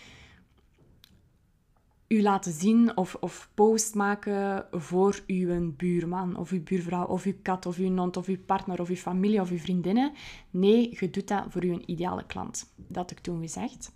u 2.09 2.23
laten 2.23 2.53
zien 2.53 2.97
of, 2.97 3.17
of 3.21 3.51
post 3.55 3.95
maken 3.95 4.67
voor 4.71 5.23
uw 5.27 5.73
buurman 5.77 6.37
of 6.37 6.51
uw 6.51 6.63
buurvrouw 6.63 7.07
of 7.07 7.25
uw 7.25 7.35
kat 7.43 7.67
of 7.67 7.79
uw 7.79 7.97
hond 7.97 8.17
of 8.17 8.27
uw 8.27 8.39
partner 8.47 8.81
of 8.81 8.89
uw 8.89 8.97
familie 8.97 9.41
of 9.41 9.51
uw 9.51 9.59
vriendinnen. 9.59 10.13
Nee, 10.51 10.97
je 11.01 11.11
doet 11.11 11.29
dat 11.29 11.45
voor 11.49 11.63
uw 11.63 11.79
ideale 11.87 12.27
klant. 12.27 12.73
Dat 12.77 12.97
had 12.97 13.11
ik 13.11 13.19
toen 13.19 13.41
gezegd. 13.41 13.93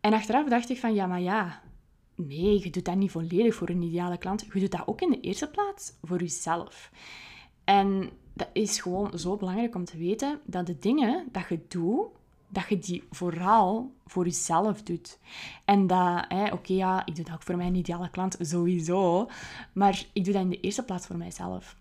En 0.00 0.12
achteraf 0.12 0.48
dacht 0.48 0.70
ik 0.70 0.78
van, 0.78 0.94
ja, 0.94 1.06
maar 1.06 1.20
ja, 1.20 1.62
nee, 2.18 2.62
je 2.64 2.70
doet 2.70 2.84
dat 2.84 2.96
niet 2.96 3.10
volledig 3.10 3.54
voor 3.54 3.68
een 3.68 3.82
ideale 3.82 4.18
klant. 4.18 4.46
Je 4.52 4.60
doet 4.60 4.70
dat 4.70 4.86
ook 4.86 5.00
in 5.00 5.10
de 5.10 5.20
eerste 5.20 5.48
plaats 5.50 5.92
voor 6.02 6.18
jezelf. 6.18 6.90
En 7.64 8.10
dat 8.32 8.48
is 8.52 8.80
gewoon 8.80 9.18
zo 9.18 9.36
belangrijk 9.36 9.74
om 9.74 9.84
te 9.84 9.98
weten 9.98 10.40
dat 10.44 10.66
de 10.66 10.78
dingen 10.78 11.28
dat 11.32 11.48
je 11.48 11.60
doet, 11.68 12.06
dat 12.48 12.68
je 12.68 12.78
die 12.78 13.04
vooral 13.10 13.92
voor 14.06 14.24
jezelf 14.24 14.82
doet. 14.82 15.18
En 15.64 15.86
dat, 15.86 16.26
oké, 16.52 16.72
ja, 16.72 17.06
ik 17.06 17.16
doe 17.16 17.24
dat 17.24 17.34
ook 17.34 17.42
voor 17.42 17.56
mijn 17.56 17.74
ideale 17.74 18.10
klant, 18.10 18.36
sowieso. 18.40 19.28
Maar 19.72 20.06
ik 20.12 20.24
doe 20.24 20.32
dat 20.32 20.42
in 20.42 20.50
de 20.50 20.60
eerste 20.60 20.84
plaats 20.84 21.06
voor 21.06 21.16
mijzelf. 21.16 21.76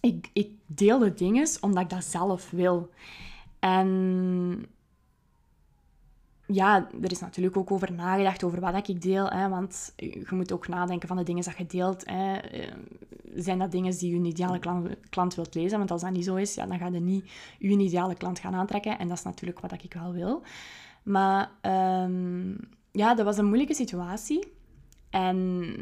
Ik, 0.00 0.30
ik 0.32 0.50
deel 0.66 0.98
de 0.98 1.14
dingen 1.14 1.48
omdat 1.60 1.82
ik 1.82 1.90
dat 1.90 2.04
zelf 2.04 2.50
wil. 2.50 2.90
En 3.58 4.66
ja, 6.54 6.88
er 7.02 7.10
is 7.10 7.20
natuurlijk 7.20 7.56
ook 7.56 7.70
over 7.70 7.92
nagedacht 7.92 8.44
over 8.44 8.60
wat 8.60 8.88
ik 8.88 9.02
deel. 9.02 9.30
Hè, 9.30 9.48
want 9.48 9.92
je 9.96 10.26
moet 10.30 10.52
ook 10.52 10.68
nadenken 10.68 11.08
van 11.08 11.16
de 11.16 11.22
dingen 11.22 11.44
dat 11.44 11.56
je 11.56 11.66
deelt. 11.66 12.02
Hè. 12.10 12.36
Eh, 12.36 12.72
zijn 13.34 13.58
dat 13.58 13.72
dingen 13.72 13.98
die 13.98 14.14
je 14.14 14.28
ideale 14.28 14.58
klant, 14.58 14.88
klant 15.10 15.34
wilt 15.34 15.54
lezen? 15.54 15.78
Want 15.78 15.90
als 15.90 16.00
dat 16.00 16.10
niet 16.10 16.24
zo 16.24 16.34
is, 16.34 16.54
ja, 16.54 16.66
dan 16.66 16.78
ga 16.78 16.86
je 16.86 17.00
niet 17.00 17.30
je 17.58 17.68
ideale 17.68 18.14
klant 18.14 18.38
gaan 18.38 18.54
aantrekken. 18.54 18.98
En 18.98 19.08
dat 19.08 19.16
is 19.16 19.24
natuurlijk 19.24 19.60
wat 19.60 19.72
ik 19.72 19.94
wel 19.94 20.12
wil. 20.12 20.42
Maar 21.02 21.50
um, 22.02 22.58
ja, 22.92 23.14
dat 23.14 23.24
was 23.24 23.38
een 23.38 23.46
moeilijke 23.46 23.74
situatie. 23.74 24.52
En 25.10 25.74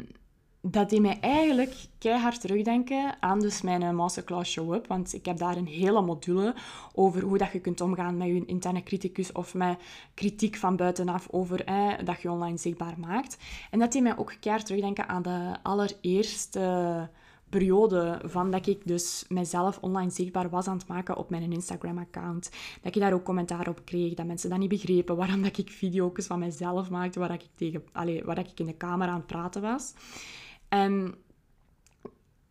dat 0.61 0.89
deed 0.89 1.01
mij 1.01 1.19
eigenlijk 1.19 1.73
keihard 1.97 2.41
terugdenken 2.41 3.15
aan 3.19 3.39
dus 3.39 3.61
mijn 3.61 3.81
eh, 3.81 3.91
masterclass 3.91 4.51
Show 4.51 4.73
Up. 4.73 4.87
Want 4.87 5.13
ik 5.13 5.25
heb 5.25 5.37
daar 5.37 5.57
een 5.57 5.67
hele 5.67 6.01
module 6.01 6.55
over 6.93 7.21
hoe 7.21 7.37
dat 7.37 7.51
je 7.51 7.59
kunt 7.59 7.81
omgaan 7.81 8.17
met 8.17 8.27
je 8.27 8.45
interne 8.45 8.83
criticus 8.83 9.31
of 9.31 9.53
met 9.53 9.79
kritiek 10.13 10.55
van 10.55 10.75
buitenaf 10.75 11.27
over 11.31 11.65
dat 12.03 12.21
je 12.21 12.31
online 12.31 12.57
zichtbaar 12.57 12.95
maakt. 12.99 13.37
En 13.71 13.79
dat 13.79 13.91
deed 13.91 14.01
mij 14.01 14.17
ook 14.17 14.33
keihard 14.39 14.65
terugdenken 14.65 15.07
aan 15.07 15.21
de 15.21 15.55
allereerste 15.63 17.09
periode 17.51 18.19
van 18.23 18.51
dat 18.51 18.67
ik 18.67 18.81
dus 18.85 19.25
mezelf 19.29 19.77
online 19.81 20.09
zichtbaar 20.09 20.49
was 20.49 20.67
aan 20.67 20.77
het 20.77 20.87
maken 20.87 21.17
op 21.17 21.29
mijn 21.29 21.51
Instagram-account. 21.51 22.51
Dat 22.81 22.95
ik 22.95 23.01
daar 23.01 23.13
ook 23.13 23.23
commentaar 23.23 23.67
op 23.67 23.81
kreeg, 23.85 24.13
dat 24.13 24.25
mensen 24.25 24.49
dat 24.49 24.59
niet 24.59 24.69
begrepen, 24.69 25.15
waarom 25.15 25.43
dat 25.43 25.57
ik 25.57 25.69
video's 25.69 26.25
van 26.25 26.39
mezelf 26.39 26.89
maakte, 26.89 27.19
waar 27.19 27.33
ik, 27.33 27.45
tegen, 27.55 27.83
allez, 27.91 28.21
waar 28.23 28.37
ik 28.37 28.59
in 28.59 28.65
de 28.65 28.77
camera 28.77 29.11
aan 29.11 29.17
het 29.17 29.27
praten 29.27 29.61
was. 29.61 29.93
En 30.71 31.15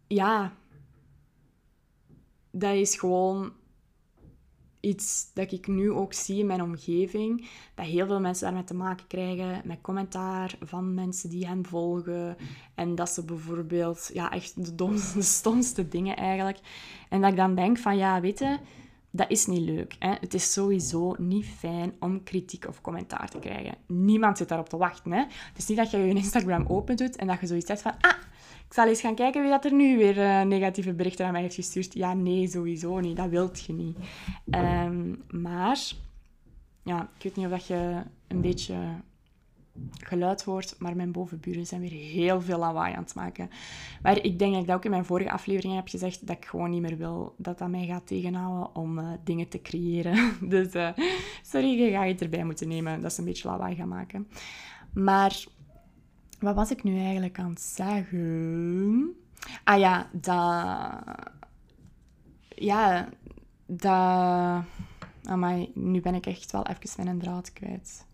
ja, 0.07 0.53
dat 2.50 2.75
is 2.75 2.97
gewoon 2.97 3.53
iets 4.81 5.31
dat 5.35 5.53
ik 5.53 5.67
nu 5.67 5.91
ook 5.91 6.12
zie 6.12 6.39
in 6.39 6.47
mijn 6.47 6.62
omgeving. 6.62 7.49
Dat 7.75 7.87
heel 7.87 8.07
veel 8.07 8.21
mensen 8.21 8.45
daarmee 8.45 8.65
te 8.65 8.75
maken 8.75 9.07
krijgen. 9.07 9.62
Met 9.65 9.81
commentaar 9.81 10.57
van 10.61 10.95
mensen 10.95 11.31
die 11.31 11.47
hen 11.47 11.67
volgen. 11.67 12.37
En 12.75 12.95
dat 12.95 13.11
ze 13.11 13.25
bijvoorbeeld, 13.25 14.11
ja, 14.12 14.31
echt 14.33 14.65
de, 14.65 14.75
domste, 14.75 15.19
de 15.19 15.25
stomste 15.39 15.89
dingen 15.89 16.17
eigenlijk. 16.17 16.59
En 17.09 17.21
dat 17.21 17.31
ik 17.31 17.37
dan 17.37 17.55
denk 17.55 17.79
van, 17.79 17.97
ja, 17.97 18.21
weet 18.21 18.39
je, 18.39 18.59
dat 19.11 19.31
is 19.31 19.47
niet 19.47 19.61
leuk. 19.61 19.97
Hè? 19.99 20.14
Het 20.21 20.35
is 20.35 20.52
sowieso 20.52 21.14
niet 21.19 21.47
fijn 21.47 21.93
om 21.99 22.23
kritiek 22.23 22.69
of 22.69 22.81
commentaar 22.81 23.31
te 23.31 23.38
krijgen. 23.38 23.75
Niemand 23.87 24.38
zit 24.38 24.49
daarop 24.49 24.69
te 24.69 24.76
wachten. 24.76 25.12
Hè? 25.12 25.21
Het 25.21 25.59
is 25.59 25.67
niet 25.67 25.76
dat 25.76 25.90
je 25.90 25.99
je 25.99 26.14
Instagram 26.14 26.64
open 26.69 26.97
doet 26.97 27.17
en 27.17 27.26
dat 27.26 27.40
je 27.40 27.47
zoiets 27.47 27.67
zegt 27.67 27.83
van... 27.83 27.95
Ah, 28.00 28.17
ik 28.67 28.75
zal 28.76 28.87
eens 28.87 29.00
gaan 29.00 29.14
kijken 29.14 29.43
wie 29.43 29.50
dat 29.50 29.64
er 29.64 29.73
nu 29.73 29.97
weer 29.97 30.19
uh, 30.19 30.43
negatieve 30.43 30.93
berichten 30.93 31.26
aan 31.26 31.33
mij 31.33 31.40
heeft 31.40 31.55
gestuurd. 31.55 31.95
Ja, 31.95 32.14
nee, 32.14 32.49
sowieso 32.49 33.00
niet. 33.00 33.17
Dat 33.17 33.29
wilt 33.29 33.64
je 33.64 33.73
niet. 33.73 33.97
Um, 34.50 35.23
maar... 35.31 35.79
Ja, 36.83 37.11
ik 37.17 37.23
weet 37.23 37.37
niet 37.37 37.45
of 37.45 37.50
dat 37.50 37.67
je 37.67 38.02
een 38.29 38.40
beetje 38.40 38.75
geluid 39.93 40.43
hoort, 40.43 40.75
maar 40.79 40.97
mijn 40.97 41.12
bovenburen 41.12 41.67
zijn 41.67 41.81
weer 41.81 41.91
heel 41.91 42.41
veel 42.41 42.59
lawaai 42.59 42.95
aan 42.95 43.03
het 43.03 43.15
maken. 43.15 43.50
Maar 44.03 44.25
ik 44.25 44.39
denk 44.39 44.53
dat 44.53 44.61
ik 44.61 44.67
dat 44.67 44.77
ook 44.77 44.85
in 44.85 44.91
mijn 44.91 45.05
vorige 45.05 45.31
aflevering 45.31 45.75
heb 45.75 45.89
gezegd, 45.89 46.27
dat 46.27 46.37
ik 46.37 46.45
gewoon 46.45 46.71
niet 46.71 46.81
meer 46.81 46.97
wil 46.97 47.35
dat 47.37 47.59
dat 47.59 47.69
mij 47.69 47.87
gaat 47.87 48.07
tegenhouden 48.07 48.75
om 48.75 48.99
uh, 48.99 49.11
dingen 49.25 49.49
te 49.49 49.62
creëren. 49.62 50.35
dus 50.49 50.75
uh, 50.75 50.91
sorry, 51.43 51.83
je 51.83 51.91
gaat 51.91 52.07
het 52.07 52.21
erbij 52.21 52.45
moeten 52.45 52.69
nemen 52.69 53.00
dat 53.00 53.12
ze 53.12 53.21
een 53.21 53.27
beetje 53.27 53.49
lawaai 53.49 53.75
gaan 53.75 53.89
maken. 53.89 54.29
Maar 54.93 55.45
wat 56.41 56.55
was 56.55 56.71
ik 56.71 56.83
nu 56.83 56.99
eigenlijk 56.99 57.39
aan 57.39 57.50
het 57.50 57.61
zeggen? 57.61 59.15
Ah 59.65 59.79
ja, 59.79 60.11
dat... 60.12 61.03
Ja, 62.49 63.09
dat... 63.67 64.65
Amai, 65.25 65.71
nu 65.75 66.00
ben 66.00 66.15
ik 66.15 66.27
echt 66.27 66.53
wel 66.53 66.67
even 66.67 67.05
mijn 67.05 67.19
draad 67.19 67.53
kwijt. 67.53 68.09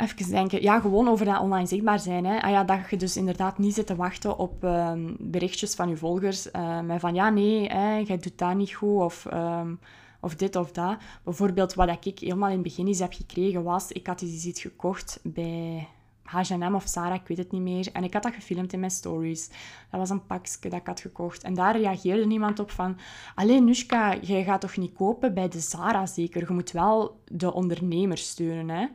Even 0.00 0.30
denken. 0.30 0.62
Ja, 0.62 0.80
gewoon 0.80 1.08
over 1.08 1.24
dat 1.26 1.40
online 1.40 1.66
zichtbaar 1.66 1.98
zijn. 1.98 2.24
Hè. 2.24 2.42
Ah 2.42 2.50
ja, 2.50 2.64
dat 2.64 2.78
je 2.90 2.96
dus 2.96 3.16
inderdaad 3.16 3.58
niet 3.58 3.74
zit 3.74 3.86
te 3.86 3.96
wachten 3.96 4.38
op 4.38 4.64
ehm, 4.64 5.14
berichtjes 5.18 5.74
van 5.74 5.88
je 5.88 5.96
volgers. 5.96 6.48
Met 6.84 7.00
van, 7.00 7.14
ja, 7.14 7.30
nee, 7.30 7.66
hè, 7.66 7.96
jij 7.96 8.18
doet 8.18 8.38
dat 8.38 8.54
niet 8.54 8.74
goed. 8.74 9.00
Of, 9.00 9.26
ehm, 9.26 9.74
of 10.20 10.34
dit 10.34 10.56
of 10.56 10.72
dat. 10.72 10.96
Bijvoorbeeld, 11.24 11.74
wat 11.74 12.04
ik 12.04 12.18
helemaal 12.18 12.48
in 12.48 12.54
het 12.54 12.62
begin 12.62 12.86
eens 12.86 12.98
heb 12.98 13.12
gekregen, 13.12 13.62
was... 13.62 13.92
Ik 13.92 14.06
had 14.06 14.18
dus 14.18 14.44
iets 14.44 14.60
gekocht 14.60 15.20
bij 15.22 15.88
H&M 16.30 16.74
of 16.74 16.86
Sarah, 16.86 17.14
ik 17.14 17.26
weet 17.26 17.38
het 17.38 17.52
niet 17.52 17.62
meer. 17.62 17.88
En 17.92 18.04
ik 18.04 18.12
had 18.12 18.22
dat 18.22 18.34
gefilmd 18.34 18.72
in 18.72 18.80
mijn 18.80 18.92
stories. 18.92 19.48
Dat 19.90 20.00
was 20.00 20.10
een 20.10 20.26
pakje 20.26 20.68
dat 20.68 20.80
ik 20.80 20.86
had 20.86 21.00
gekocht. 21.00 21.42
En 21.42 21.54
daar 21.54 21.80
reageerde 21.80 22.26
niemand 22.26 22.58
op 22.58 22.70
van... 22.70 22.98
Alleen 23.34 23.64
Nushka, 23.64 24.16
jij 24.20 24.44
gaat 24.44 24.60
toch 24.60 24.76
niet 24.76 24.94
kopen 24.94 25.34
bij 25.34 25.48
de 25.48 25.60
Zara 25.60 26.06
zeker? 26.06 26.40
Je 26.48 26.54
moet 26.54 26.70
wel 26.70 27.20
de 27.24 27.52
ondernemer 27.52 28.18
steunen, 28.18 28.68
hè? 28.68 28.86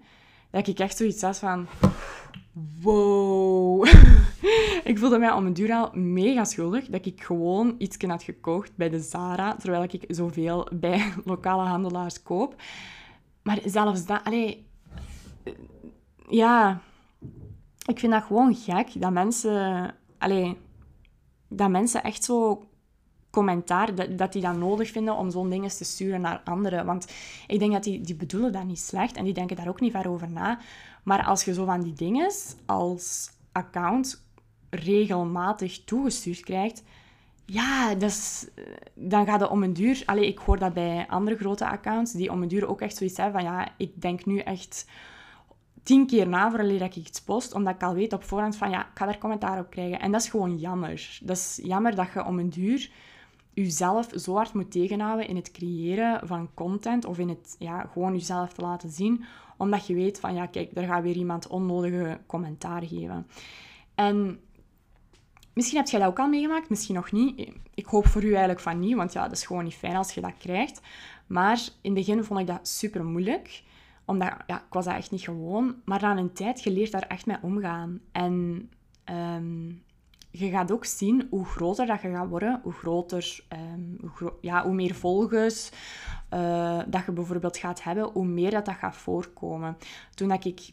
Dat 0.55 0.67
ik 0.67 0.79
echt 0.79 0.97
zoiets 0.97 1.21
had 1.21 1.37
van... 1.37 1.67
Wow. 2.81 3.85
ik 4.83 4.97
voelde 4.99 5.17
mij 5.17 5.31
om 5.31 5.45
een 5.45 5.53
duur 5.53 5.71
al 5.71 5.89
mega 5.93 6.43
schuldig 6.43 6.85
dat 6.85 7.05
ik 7.05 7.23
gewoon 7.23 7.75
iets 7.77 7.97
had 8.07 8.23
gekocht 8.23 8.75
bij 8.75 8.89
de 8.89 8.99
Zara, 8.99 9.55
terwijl 9.55 9.83
ik 9.83 10.03
zoveel 10.07 10.67
bij 10.73 11.13
lokale 11.25 11.63
handelaars 11.63 12.23
koop. 12.23 12.55
Maar 13.41 13.59
zelfs 13.65 14.05
dat... 14.05 14.23
Allee, 14.23 14.67
ja 16.29 16.81
ik 17.85 17.99
vind 17.99 18.11
dat 18.11 18.23
gewoon 18.23 18.55
gek 18.55 19.01
dat 19.01 19.11
mensen, 19.11 19.95
allee, 20.17 20.57
dat 21.47 21.69
mensen 21.69 22.03
echt 22.03 22.23
zo 22.23 22.67
commentaar, 23.35 24.15
dat, 24.15 24.33
die 24.33 24.41
dat 24.41 24.57
nodig 24.57 24.91
vinden 24.91 25.15
om 25.15 25.31
zo'n 25.31 25.49
dingen 25.49 25.69
te 25.69 25.83
sturen 25.83 26.21
naar 26.21 26.41
anderen. 26.43 26.85
Want 26.85 27.07
ik 27.47 27.59
denk 27.59 27.71
dat 27.71 27.83
die, 27.83 28.01
die 28.01 28.15
bedoelen 28.15 28.51
dat 28.51 28.63
niet 28.63 28.79
slecht 28.79 29.15
en 29.15 29.23
die 29.23 29.33
denken 29.33 29.55
daar 29.55 29.67
ook 29.67 29.79
niet 29.79 29.91
ver 29.91 30.09
over 30.09 30.29
na. 30.29 30.59
Maar 31.03 31.25
als 31.25 31.43
je 31.43 31.53
zo 31.53 31.65
van 31.65 31.81
die 31.81 31.93
dingen 31.93 32.31
als 32.65 33.31
account 33.51 34.25
regelmatig 34.69 35.83
toegestuurd 35.83 36.39
krijgt, 36.39 36.83
ja, 37.45 37.95
dat 37.95 38.49
dan 38.93 39.25
gaat 39.25 39.39
het 39.39 39.49
om 39.49 39.63
een 39.63 39.73
duur... 39.73 40.03
Allee, 40.05 40.27
ik 40.27 40.39
hoor 40.39 40.59
dat 40.59 40.73
bij 40.73 41.05
andere 41.09 41.37
grote 41.37 41.67
accounts, 41.67 42.11
die 42.11 42.31
om 42.31 42.41
een 42.41 42.47
duur 42.47 42.67
ook 42.67 42.81
echt 42.81 42.97
zoiets 42.97 43.17
hebben 43.17 43.41
van, 43.41 43.51
ja, 43.51 43.67
ik 43.77 44.01
denk 44.01 44.25
nu 44.25 44.39
echt 44.39 44.85
tien 45.83 46.07
keer 46.07 46.27
na 46.27 46.49
voordat 46.49 46.81
ik 46.81 46.95
iets 46.95 47.21
post, 47.21 47.53
omdat 47.53 47.75
ik 47.75 47.83
al 47.83 47.93
weet 47.93 48.13
op 48.13 48.23
voorhand 48.23 48.55
van 48.55 48.69
ja, 48.69 48.81
ik 48.81 48.97
ga 48.97 49.05
daar 49.05 49.17
commentaar 49.17 49.59
op 49.59 49.69
krijgen. 49.69 49.99
En 49.99 50.11
dat 50.11 50.21
is 50.21 50.29
gewoon 50.29 50.57
jammer. 50.57 51.19
Dat 51.21 51.37
is 51.37 51.59
jammer 51.63 51.95
dat 51.95 52.13
je 52.13 52.25
om 52.25 52.39
een 52.39 52.49
duur 52.49 52.89
jezelf 53.55 54.09
zo 54.15 54.35
hard 54.35 54.53
moet 54.53 54.71
tegenhouden 54.71 55.27
in 55.27 55.35
het 55.35 55.51
creëren 55.51 56.27
van 56.27 56.49
content 56.53 57.05
of 57.05 57.17
in 57.17 57.29
het 57.29 57.55
ja, 57.59 57.89
gewoon 57.93 58.13
jezelf 58.13 58.53
te 58.53 58.61
laten 58.61 58.89
zien, 58.89 59.23
omdat 59.57 59.87
je 59.87 59.93
weet 59.93 60.19
van 60.19 60.33
ja, 60.33 60.45
kijk, 60.45 60.75
daar 60.75 60.85
gaat 60.85 61.03
weer 61.03 61.15
iemand 61.15 61.47
onnodige 61.47 62.19
commentaar 62.25 62.83
geven. 62.83 63.27
En 63.95 64.39
misschien 65.53 65.77
heb 65.77 65.87
jij 65.87 65.99
dat 65.99 66.09
ook 66.09 66.19
al 66.19 66.29
meegemaakt, 66.29 66.69
misschien 66.69 66.95
nog 66.95 67.11
niet. 67.11 67.51
Ik 67.73 67.85
hoop 67.85 68.07
voor 68.07 68.23
u 68.23 68.29
eigenlijk 68.29 68.59
van 68.59 68.79
niet, 68.79 68.95
want 68.95 69.13
ja, 69.13 69.23
dat 69.23 69.31
is 69.31 69.45
gewoon 69.45 69.63
niet 69.63 69.73
fijn 69.73 69.95
als 69.95 70.11
je 70.11 70.21
dat 70.21 70.37
krijgt. 70.37 70.81
Maar 71.27 71.57
in 71.81 71.95
het 71.95 72.05
begin 72.05 72.23
vond 72.23 72.39
ik 72.39 72.47
dat 72.47 72.67
super 72.67 73.05
moeilijk 73.05 73.63
omdat, 74.05 74.33
ja, 74.47 74.57
ik 74.57 74.73
was 74.73 74.85
dat 74.85 74.93
echt 74.93 75.11
niet 75.11 75.21
gewoon. 75.21 75.75
Maar 75.85 76.01
na 76.01 76.17
een 76.17 76.33
tijd, 76.33 76.63
je 76.63 76.71
leert 76.71 76.91
daar 76.91 77.07
echt 77.07 77.25
mee 77.25 77.37
omgaan. 77.41 77.99
En 78.11 78.69
um, 79.05 79.83
je 80.39 80.49
gaat 80.49 80.71
ook 80.71 80.85
zien 80.85 81.27
hoe 81.29 81.45
groter 81.45 81.85
dat 81.85 82.01
je 82.01 82.09
gaat 82.09 82.27
worden, 82.27 82.59
hoe 82.63 82.73
groter, 82.73 83.43
gro 84.13 84.37
ja, 84.41 84.63
hoe 84.63 84.73
meer 84.73 84.95
volgers 84.95 85.71
uh, 86.33 86.79
dat 86.87 87.05
je 87.05 87.11
bijvoorbeeld 87.11 87.57
gaat 87.57 87.83
hebben, 87.83 88.03
hoe 88.03 88.25
meer 88.25 88.51
dat 88.51 88.65
dat 88.65 88.75
gaat 88.75 88.95
voorkomen. 88.95 89.77
Toen 90.13 90.27
dat 90.27 90.45
ik 90.45 90.69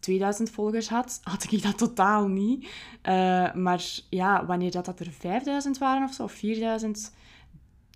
2000 0.00 0.50
volgers 0.50 0.88
had, 0.88 1.20
had 1.22 1.52
ik 1.52 1.62
dat 1.62 1.78
totaal 1.78 2.28
niet. 2.28 2.64
Uh, 3.02 3.54
maar 3.54 3.84
ja, 4.10 4.46
wanneer 4.46 4.70
dat, 4.70 4.84
dat 4.84 5.00
er 5.00 5.10
5000 5.10 5.78
waren 5.78 6.08
of 6.08 6.12
zo, 6.12 6.22
of 6.22 6.32
4000, 6.32 7.12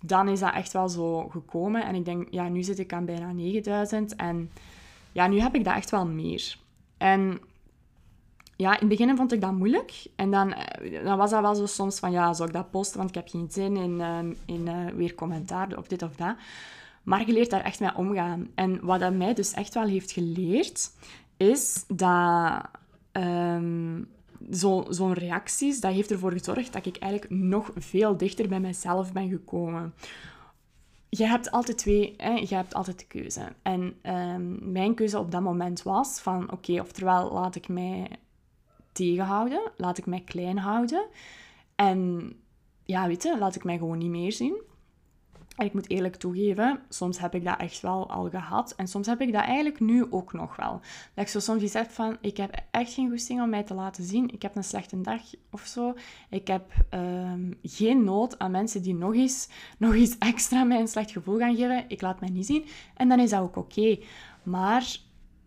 dan 0.05 0.27
is 0.27 0.39
dat 0.39 0.53
echt 0.53 0.73
wel 0.73 0.89
zo 0.89 1.27
gekomen. 1.27 1.85
En 1.85 1.95
ik 1.95 2.05
denk, 2.05 2.27
ja, 2.31 2.47
nu 2.47 2.63
zit 2.63 2.79
ik 2.79 2.93
aan 2.93 3.05
bijna 3.05 3.31
9000 3.31 4.15
en 4.15 4.51
ja, 5.11 5.27
nu 5.27 5.39
heb 5.39 5.55
ik 5.55 5.63
dat 5.63 5.75
echt 5.75 5.89
wel 5.89 6.05
meer. 6.05 6.57
En 6.97 7.39
ja, 8.61 8.71
in 8.73 8.89
het 8.89 8.97
begin 8.97 9.15
vond 9.17 9.31
ik 9.31 9.41
dat 9.41 9.51
moeilijk. 9.51 10.05
En 10.15 10.31
dan, 10.31 10.53
eh, 10.53 11.03
dan 11.03 11.17
was 11.17 11.29
dat 11.29 11.41
wel 11.41 11.55
zo 11.55 11.65
soms 11.65 11.99
van, 11.99 12.11
ja, 12.11 12.33
zou 12.33 12.47
ik 12.47 12.55
dat 12.55 12.71
posten? 12.71 12.97
Want 12.97 13.09
ik 13.09 13.15
heb 13.15 13.29
geen 13.29 13.47
zin 13.51 13.77
in, 13.77 14.01
ehm, 14.01 14.33
in 14.45 14.67
uh, 14.67 14.85
weer 14.95 15.15
commentaar 15.15 15.77
of 15.77 15.87
dit 15.87 16.03
of 16.03 16.15
dat. 16.15 16.35
Maar 17.03 17.25
je 17.27 17.33
leert 17.33 17.49
daar 17.49 17.63
echt 17.63 17.79
mee 17.79 17.95
omgaan. 17.95 18.47
En 18.55 18.85
wat 18.85 18.99
dat 18.99 19.13
mij 19.13 19.33
dus 19.33 19.53
echt 19.53 19.73
wel 19.73 19.85
heeft 19.85 20.11
geleerd, 20.11 20.91
is 21.37 21.85
dat 21.87 22.61
um, 23.11 24.07
zo'n 24.89 25.13
reacties, 25.13 25.79
dat 25.79 25.93
heeft 25.93 26.11
ervoor 26.11 26.31
gezorgd 26.31 26.73
dat 26.73 26.85
ik 26.85 26.97
eigenlijk 26.97 27.31
nog 27.31 27.71
veel 27.75 28.17
dichter 28.17 28.47
bij 28.47 28.59
mezelf 28.59 29.13
ben 29.13 29.29
gekomen 29.29 29.93
je 31.09 31.25
hebt 31.25 31.51
altijd 31.51 31.77
twee, 31.77 32.13
hè? 32.17 32.31
je 32.31 32.55
hebt 32.55 32.73
altijd 32.73 32.99
de 32.99 33.05
keuze. 33.05 33.41
En 33.61 33.81
um, 34.03 34.71
mijn 34.71 34.95
keuze 34.95 35.19
op 35.19 35.31
dat 35.31 35.41
moment 35.41 35.83
was 35.83 36.19
van, 36.19 36.51
oké, 36.51 36.79
oftewel 36.79 37.33
laat 37.33 37.55
ik 37.55 37.67
mij 37.67 38.07
tegenhouden, 38.91 39.71
laat 39.77 39.97
ik 39.97 40.05
mij 40.05 40.21
klein 40.21 40.57
houden. 40.57 41.05
En 41.75 42.33
ja, 42.85 43.07
weet 43.07 43.23
je, 43.23 43.37
laat 43.37 43.55
ik 43.55 43.63
mij 43.63 43.77
gewoon 43.77 43.97
niet 43.97 44.09
meer 44.09 44.31
zien. 44.31 44.61
En 45.59 45.65
ik 45.65 45.73
moet 45.73 45.89
eerlijk 45.89 46.15
toegeven, 46.15 46.79
soms 46.89 47.19
heb 47.19 47.35
ik 47.35 47.43
dat 47.45 47.59
echt 47.59 47.81
wel 47.81 48.09
al 48.09 48.29
gehad. 48.29 48.73
En 48.75 48.87
soms 48.87 49.07
heb 49.07 49.21
ik 49.21 49.33
dat 49.33 49.43
eigenlijk 49.43 49.79
nu 49.79 50.11
ook 50.11 50.33
nog 50.33 50.55
wel. 50.55 50.81
Dat 51.13 51.25
ik 51.25 51.27
zo 51.27 51.39
soms 51.39 51.61
iets 51.61 51.73
heb 51.73 51.89
van, 51.89 52.17
ik 52.21 52.37
heb 52.37 52.63
echt 52.71 52.93
geen 52.93 53.09
goesting 53.09 53.41
om 53.41 53.49
mij 53.49 53.63
te 53.63 53.73
laten 53.73 54.03
zien. 54.03 54.33
Ik 54.33 54.41
heb 54.41 54.55
een 54.55 54.63
slechte 54.63 55.01
dag 55.01 55.21
of 55.51 55.61
zo. 55.61 55.93
Ik 56.29 56.47
heb 56.47 56.73
um, 56.93 57.57
geen 57.63 58.03
nood 58.03 58.39
aan 58.39 58.51
mensen 58.51 58.81
die 58.81 58.95
nog 58.95 59.13
eens, 59.13 59.49
nog 59.77 59.93
eens 59.93 60.17
extra 60.17 60.63
mij 60.63 60.79
een 60.79 60.87
slecht 60.87 61.11
gevoel 61.11 61.37
gaan 61.37 61.55
geven. 61.55 61.85
Ik 61.87 62.01
laat 62.01 62.19
mij 62.19 62.29
niet 62.29 62.45
zien. 62.45 62.65
En 62.95 63.09
dan 63.09 63.19
is 63.19 63.29
dat 63.29 63.41
ook 63.41 63.55
oké. 63.55 63.99
Maar 64.43 64.97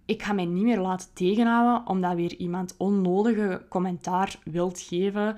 ik 0.05 0.23
ga 0.23 0.33
mij 0.33 0.45
niet 0.45 0.65
meer 0.65 0.81
laten 0.81 1.13
tegenhouden 1.13 1.89
omdat 1.89 2.15
weer 2.15 2.37
iemand 2.37 2.75
onnodige 2.77 3.67
commentaar 3.69 4.39
wilt 4.45 4.81
geven. 4.81 5.37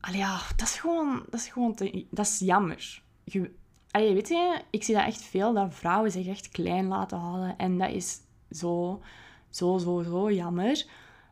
Allee, 0.00 0.18
ja, 0.18 0.40
dat 0.56 0.68
is 0.68 0.78
gewoon, 0.78 1.22
dat 1.30 1.40
is 1.40 1.48
gewoon 1.48 1.76
dat 2.10 2.26
is 2.26 2.38
jammer. 2.38 3.02
Je, 3.24 3.50
Allee, 3.92 4.14
weet 4.14 4.28
je, 4.28 4.62
ik 4.70 4.84
zie 4.84 4.94
dat 4.94 5.04
echt 5.04 5.22
veel, 5.22 5.52
dat 5.52 5.74
vrouwen 5.74 6.10
zich 6.10 6.26
echt 6.26 6.48
klein 6.48 6.86
laten 6.86 7.18
halen. 7.18 7.58
En 7.58 7.78
dat 7.78 7.90
is 7.90 8.18
zo, 8.50 9.02
zo, 9.50 9.78
zo, 9.78 10.02
zo 10.02 10.32
jammer. 10.32 10.86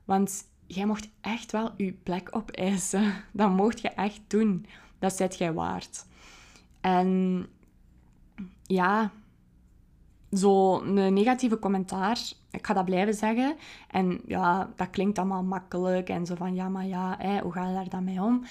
Want 0.05 0.45
jij 0.67 0.87
mocht 0.87 1.09
echt 1.21 1.53
wel 1.53 1.71
je 1.77 1.93
plek 1.93 2.29
opeisen. 2.31 3.13
Dat 3.33 3.51
mocht 3.51 3.81
je 3.81 3.89
echt 3.89 4.21
doen. 4.27 4.67
Dat 4.99 5.17
zet 5.17 5.39
jij 5.39 5.53
waard. 5.53 6.07
En 6.81 7.47
ja, 8.63 9.11
zo'n 10.31 11.13
negatieve 11.15 11.59
commentaar, 11.59 12.19
ik 12.51 12.67
ga 12.67 12.75
dat 12.75 12.85
blijven 12.85 13.15
zeggen. 13.15 13.57
En 13.89 14.21
ja, 14.27 14.73
dat 14.77 14.91
klinkt 14.91 15.19
allemaal 15.19 15.43
makkelijk 15.43 16.09
en 16.09 16.27
zo 16.27 16.35
van, 16.35 16.55
ja, 16.55 16.69
maar 16.69 16.87
ja, 16.87 17.17
hè, 17.19 17.41
hoe 17.41 17.53
ga 17.53 17.69
je 17.69 17.75
daar 17.75 17.89
dan 17.89 18.05
mee 18.05 18.23
om? 18.23 18.45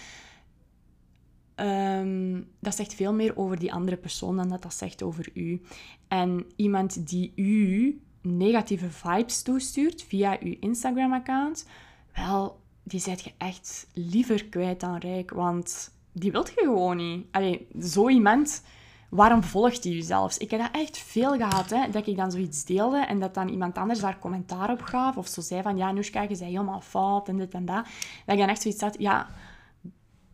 Um, 1.55 2.47
dat 2.59 2.75
zegt 2.75 2.93
veel 2.93 3.13
meer 3.13 3.37
over 3.37 3.59
die 3.59 3.73
andere 3.73 3.97
persoon 3.97 4.35
dan 4.35 4.49
dat 4.49 4.61
dat 4.61 4.73
zegt 4.73 5.03
over 5.03 5.29
u. 5.33 5.61
En 6.07 6.45
iemand 6.55 7.09
die 7.09 7.31
u 7.35 8.01
negatieve 8.21 8.89
vibes 8.89 9.41
toestuurt 9.41 10.03
via 10.03 10.37
uw 10.41 10.55
Instagram-account, 10.59 11.67
wel, 12.15 12.59
die 12.83 12.99
zet 12.99 13.21
je 13.21 13.31
echt 13.37 13.87
liever 13.93 14.45
kwijt 14.45 14.79
dan 14.79 14.97
rijk, 14.97 15.31
want 15.31 15.93
die 16.11 16.31
wilt 16.31 16.47
je 16.47 16.61
gewoon 16.61 16.97
niet. 16.97 17.25
Allee, 17.31 17.67
zo 17.81 18.09
iemand, 18.09 18.63
waarom 19.09 19.43
volgt 19.43 19.83
hij 19.83 19.93
u 19.93 20.01
zelfs? 20.01 20.37
Ik 20.37 20.51
heb 20.51 20.59
dat 20.59 20.81
echt 20.81 20.97
veel 20.97 21.37
gehad, 21.37 21.69
hè, 21.69 21.89
dat 21.89 22.07
ik 22.07 22.17
dan 22.17 22.31
zoiets 22.31 22.65
deelde 22.65 23.05
en 23.05 23.19
dat 23.19 23.33
dan 23.33 23.47
iemand 23.47 23.77
anders 23.77 23.99
daar 23.99 24.19
commentaar 24.19 24.71
op 24.71 24.81
gaf, 24.81 25.17
of 25.17 25.27
zo 25.27 25.41
zei 25.41 25.61
van, 25.61 25.77
ja, 25.77 25.91
Nushka, 25.91 26.21
je 26.21 26.35
zei 26.35 26.51
helemaal 26.51 26.81
fout 26.81 27.27
en 27.27 27.37
dit 27.37 27.53
en 27.53 27.65
dat. 27.65 27.83
Dat 28.25 28.35
ik 28.35 28.39
dan 28.39 28.49
echt 28.49 28.61
zoiets 28.61 28.81
had, 28.81 28.95
ja 28.99 29.27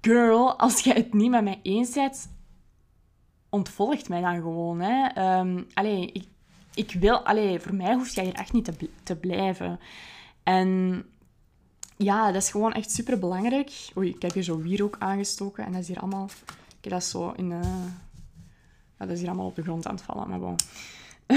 girl, 0.06 0.60
als 0.60 0.80
jij 0.80 0.94
het 0.94 1.14
niet 1.14 1.30
met 1.30 1.44
mij 1.44 1.60
eens 1.64 1.94
bent, 1.94 2.30
ontvolgt 3.50 4.10
mij 4.10 4.22
dan 4.22 4.36
gewoon. 4.36 4.80
Hè. 4.80 5.38
Um, 5.40 5.68
allee, 5.74 6.12
ik, 6.12 6.26
ik 6.74 6.92
wil... 7.00 7.20
Allee, 7.20 7.60
voor 7.60 7.76
mij 7.76 7.94
hoeft 7.94 8.14
jij 8.14 8.24
hier 8.24 8.34
echt 8.34 8.54
niet 8.54 8.66
te, 8.66 8.90
te 9.04 9.16
blijven. 9.16 9.80
En 10.44 11.04
ja, 11.98 12.32
dat 12.32 12.42
is 12.42 12.52
gewoon 12.52 12.74
echt 12.74 12.92
super 12.92 13.20
belangrijk. 13.20 13.72
Oei, 13.98 14.10
ik 14.10 14.22
heb 14.22 14.34
hier 14.34 14.44
zo 14.44 14.58
wierook 14.58 14.96
aangestoken 15.00 15.66
en 15.66 15.72
dat 15.72 15.82
is 15.82 15.88
hier 15.88 16.00
allemaal... 16.00 16.30
Ik 16.78 16.92
heb 16.92 16.92
dat 16.92 17.04
zo 17.04 17.32
in... 17.36 17.52
Uh, 17.52 17.60
dat 18.98 19.10
is 19.10 19.20
hier 19.20 19.28
allemaal 19.28 19.48
op 19.48 19.56
de 19.56 19.64
grond 19.64 19.88
aan 19.88 19.96
het 19.96 20.04
vallen, 20.04 20.30
maar 20.30 20.40
bon. 20.40 20.56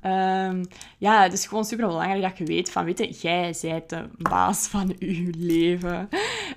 Ehm, 0.00 0.64
ja, 0.98 1.22
het 1.22 1.32
is 1.32 1.46
gewoon 1.46 1.64
super 1.64 1.86
belangrijk 1.86 2.22
dat 2.22 2.38
je 2.38 2.44
weet 2.44 2.70
van, 2.70 2.84
weet 2.84 3.20
jij 3.20 3.54
bent 3.60 3.88
de 3.88 4.08
baas 4.16 4.66
van 4.66 4.94
je 4.98 5.32
leven. 5.36 6.08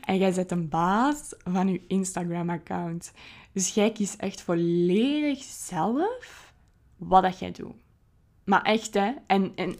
En 0.01 0.17
jij 0.17 0.33
bent 0.33 0.51
een 0.51 0.69
baas 0.69 1.33
van 1.37 1.67
je 1.67 1.81
Instagram-account. 1.87 3.13
Dus 3.51 3.73
jij 3.73 3.91
kiest 3.91 4.15
echt 4.15 4.41
volledig 4.41 5.43
zelf 5.43 6.53
wat 6.97 7.23
dat 7.23 7.39
jij 7.39 7.51
doet. 7.51 7.75
Maar 8.43 8.61
echt, 8.61 8.93
hè. 8.93 9.11
En, 9.27 9.51
en 9.55 9.75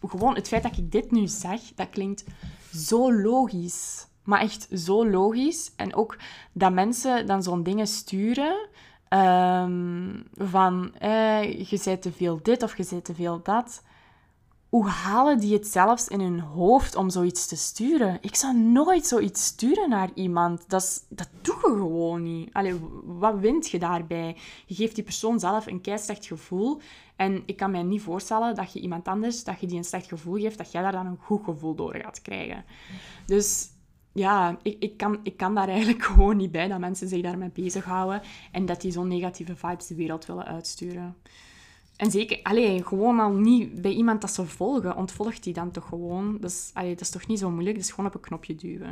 gewoon 0.00 0.34
het 0.34 0.48
feit 0.48 0.62
dat 0.62 0.76
ik 0.76 0.92
dit 0.92 1.10
nu 1.10 1.26
zeg, 1.26 1.60
dat 1.74 1.90
klinkt 1.90 2.24
zo 2.74 3.14
logisch. 3.14 4.06
Maar 4.22 4.40
echt 4.40 4.68
zo 4.72 5.08
logisch. 5.08 5.72
En 5.76 5.94
ook 5.94 6.16
dat 6.52 6.72
mensen 6.72 7.26
dan 7.26 7.42
zo'n 7.42 7.62
dingen 7.62 7.86
sturen 7.86 8.68
Um, 9.12 10.24
van, 10.34 10.94
eh, 10.98 11.70
je 11.70 11.76
zei 11.76 11.98
te 11.98 12.12
veel 12.12 12.38
dit 12.42 12.62
of 12.62 12.76
je 12.76 12.82
zei 12.82 13.02
te 13.02 13.14
veel 13.14 13.42
dat. 13.42 13.82
Hoe 14.68 14.88
halen 14.88 15.38
die 15.38 15.52
het 15.52 15.66
zelfs 15.66 16.08
in 16.08 16.20
hun 16.20 16.40
hoofd 16.40 16.94
om 16.96 17.10
zoiets 17.10 17.46
te 17.46 17.56
sturen? 17.56 18.18
Ik 18.20 18.34
zou 18.36 18.56
nooit 18.56 19.06
zoiets 19.06 19.44
sturen 19.44 19.88
naar 19.88 20.10
iemand. 20.14 20.64
Dat, 20.68 21.06
dat 21.08 21.28
doe 21.40 21.54
je 21.54 21.76
gewoon 21.76 22.22
niet. 22.22 22.52
Allee, 22.52 22.74
wat 23.04 23.38
wint 23.38 23.70
je 23.70 23.78
daarbij? 23.78 24.36
Je 24.66 24.74
geeft 24.74 24.94
die 24.94 25.04
persoon 25.04 25.40
zelf 25.40 25.66
een 25.66 25.80
kei 25.80 25.98
slecht 25.98 26.26
gevoel. 26.26 26.80
En 27.16 27.42
ik 27.46 27.56
kan 27.56 27.70
mij 27.70 27.82
niet 27.82 28.02
voorstellen 28.02 28.54
dat 28.54 28.72
je 28.72 28.80
iemand 28.80 29.08
anders, 29.08 29.44
dat 29.44 29.60
je 29.60 29.66
die 29.66 29.76
een 29.76 29.84
slecht 29.84 30.08
gevoel 30.08 30.40
geeft, 30.40 30.58
dat 30.58 30.72
jij 30.72 30.82
daar 30.82 30.92
dan 30.92 31.06
een 31.06 31.18
goed 31.20 31.44
gevoel 31.44 31.74
door 31.74 31.96
gaat 31.96 32.22
krijgen. 32.22 32.64
Dus 33.26 33.68
ja, 34.12 34.58
ik, 34.62 34.76
ik, 34.78 34.96
kan, 34.96 35.18
ik 35.22 35.36
kan 35.36 35.54
daar 35.54 35.68
eigenlijk 35.68 36.02
gewoon 36.12 36.36
niet 36.36 36.52
bij 36.52 36.68
dat 36.68 36.78
mensen 36.78 37.08
zich 37.08 37.22
daarmee 37.22 37.50
bezighouden 37.54 38.22
en 38.52 38.66
dat 38.66 38.80
die 38.80 38.92
zo'n 38.92 39.08
negatieve 39.08 39.56
vibes 39.56 39.86
de 39.86 39.94
wereld 39.94 40.26
willen 40.26 40.44
uitsturen. 40.44 41.16
En 41.96 42.10
zeker, 42.10 42.40
alleen 42.42 42.84
gewoon 42.84 43.20
al 43.20 43.32
niet 43.32 43.82
bij 43.82 43.92
iemand 43.92 44.20
dat 44.20 44.30
ze 44.30 44.46
volgen, 44.46 44.96
ontvolgt 44.96 45.42
die 45.42 45.52
dan 45.52 45.70
toch 45.70 45.88
gewoon. 45.88 46.36
Dus, 46.40 46.70
allee, 46.74 46.90
dat 46.90 47.00
is 47.00 47.10
toch 47.10 47.26
niet 47.26 47.38
zo 47.38 47.50
moeilijk, 47.50 47.76
dus 47.76 47.90
gewoon 47.90 48.06
op 48.06 48.14
een 48.14 48.20
knopje 48.20 48.54
duwen. 48.54 48.90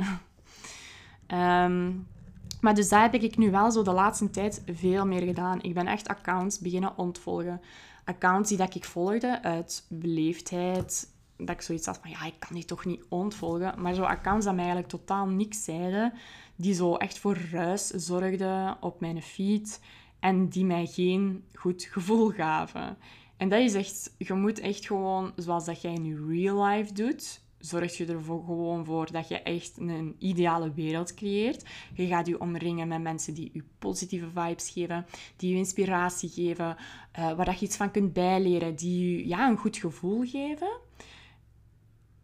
um, 1.29 2.07
maar 2.61 2.75
dus 2.75 2.89
daar 2.89 3.03
heb 3.03 3.15
ik 3.15 3.37
nu 3.37 3.51
wel 3.51 3.71
zo 3.71 3.83
de 3.83 3.93
laatste 3.93 4.31
tijd 4.31 4.63
veel 4.73 5.07
meer 5.07 5.23
gedaan. 5.23 5.63
Ik 5.63 5.75
ben 5.75 5.87
echt 5.87 6.09
accounts 6.09 6.59
beginnen 6.59 6.99
ontvolgen. 6.99 7.61
Accounts 8.05 8.49
die 8.49 8.59
dat 8.59 8.75
ik 8.75 8.85
volgde 8.85 9.43
uit 9.43 9.85
beleefdheid, 9.89 11.09
dat 11.47 11.57
ik 11.57 11.63
zoiets 11.63 11.87
had 11.87 11.99
van, 12.03 12.11
ja, 12.11 12.25
ik 12.25 12.35
kan 12.39 12.55
die 12.55 12.65
toch 12.65 12.85
niet 12.85 13.05
ontvolgen. 13.09 13.83
Maar 13.83 13.95
zo 13.95 14.03
accounts 14.03 14.45
dat 14.45 14.55
mij 14.55 14.65
eigenlijk 14.65 14.93
totaal 14.93 15.27
niks 15.27 15.65
zeiden, 15.65 16.13
die 16.57 16.75
zo 16.75 16.95
echt 16.95 17.19
voor 17.19 17.39
ruis 17.51 17.87
zorgden 17.87 18.77
op 18.81 19.01
mijn 19.01 19.23
feed 19.23 19.81
en 20.21 20.49
die 20.49 20.65
mij 20.65 20.87
geen 20.87 21.45
goed 21.55 21.83
gevoel 21.83 22.31
gaven. 22.31 22.97
En 23.37 23.49
dat 23.49 23.61
is 23.61 23.75
echt, 23.75 24.15
je 24.19 24.35
moet 24.35 24.61
echt 24.61 24.87
gewoon, 24.87 25.33
zoals 25.37 25.65
dat 25.65 25.83
jij 25.83 25.95
je 25.95 26.27
real 26.29 26.65
life 26.65 26.93
doet, 26.93 27.41
zorg 27.61 27.97
je 27.97 28.07
er 28.07 28.23
gewoon 28.25 28.85
voor 28.85 29.13
dat 29.13 29.29
je 29.29 29.43
echt 29.43 29.79
een 29.79 30.17
ideale 30.19 30.73
wereld 30.73 31.15
creëert. 31.15 31.65
Je 31.95 32.07
gaat 32.07 32.27
je 32.27 32.41
omringen 32.41 32.89
met 32.89 33.03
mensen 33.03 33.35
die 33.35 33.51
je 33.53 33.63
positieve 33.79 34.29
vibes 34.35 34.71
geven, 34.71 35.07
die 35.37 35.51
je 35.51 35.57
inspiratie 35.57 36.29
geven, 36.29 36.77
uh, 37.19 37.33
waar 37.33 37.55
je 37.59 37.65
iets 37.65 37.77
van 37.77 37.91
kunt 37.91 38.13
bijleren, 38.13 38.77
die 38.77 39.17
je 39.17 39.29
ja, 39.29 39.49
een 39.49 39.57
goed 39.57 39.77
gevoel 39.77 40.25
geven. 40.25 40.71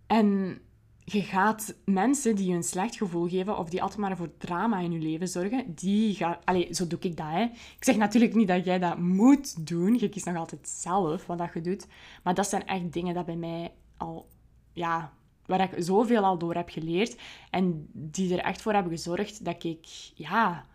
En 0.07 0.59
je 1.05 1.23
gaat 1.23 1.75
mensen 1.85 2.37
die 2.37 2.49
je 2.49 2.55
een 2.55 2.63
slecht 2.63 2.97
gevoel 2.97 3.29
geven 3.29 3.59
of 3.59 3.69
die 3.69 3.83
altijd 3.83 4.01
maar 4.01 4.17
voor 4.17 4.37
drama 4.39 4.79
in 4.79 4.93
je 4.93 4.99
leven 4.99 5.29
zorgen, 5.29 5.75
die 5.75 6.15
gaan... 6.15 6.37
Allee, 6.45 6.75
zo 6.75 6.87
doe 6.87 6.99
ik 7.01 7.17
dat, 7.17 7.27
hè. 7.27 7.43
Ik 7.43 7.85
zeg 7.85 7.97
natuurlijk 7.97 8.35
niet 8.35 8.49
dat 8.49 8.65
jij 8.65 8.79
dat 8.79 8.99
moet 8.99 9.67
doen. 9.67 9.99
Je 9.99 10.09
kiest 10.09 10.27
nog 10.27 10.37
altijd 10.37 10.69
zelf 10.69 11.27
wat 11.27 11.39
dat 11.39 11.51
je 11.55 11.61
doet. 11.61 11.87
Maar 12.23 12.35
dat 12.35 12.49
zijn 12.49 12.67
echt 12.67 12.93
dingen 12.93 13.15
dat 13.15 13.27
bij 13.27 13.37
mij 13.37 13.73
al... 13.97 14.29
Ja, 14.73 15.13
waar 15.47 15.61
ik 15.61 15.83
zoveel 15.83 16.25
al 16.25 16.39
door 16.39 16.55
heb 16.55 16.69
geleerd. 16.69 17.17
En 17.51 17.89
die 17.93 18.35
er 18.35 18.45
echt 18.45 18.63
voor 18.63 18.73
hebben 18.73 18.93
gezorgd 18.93 19.45
dat 19.45 19.65
ik... 19.65 19.87
Ja, 20.15 20.67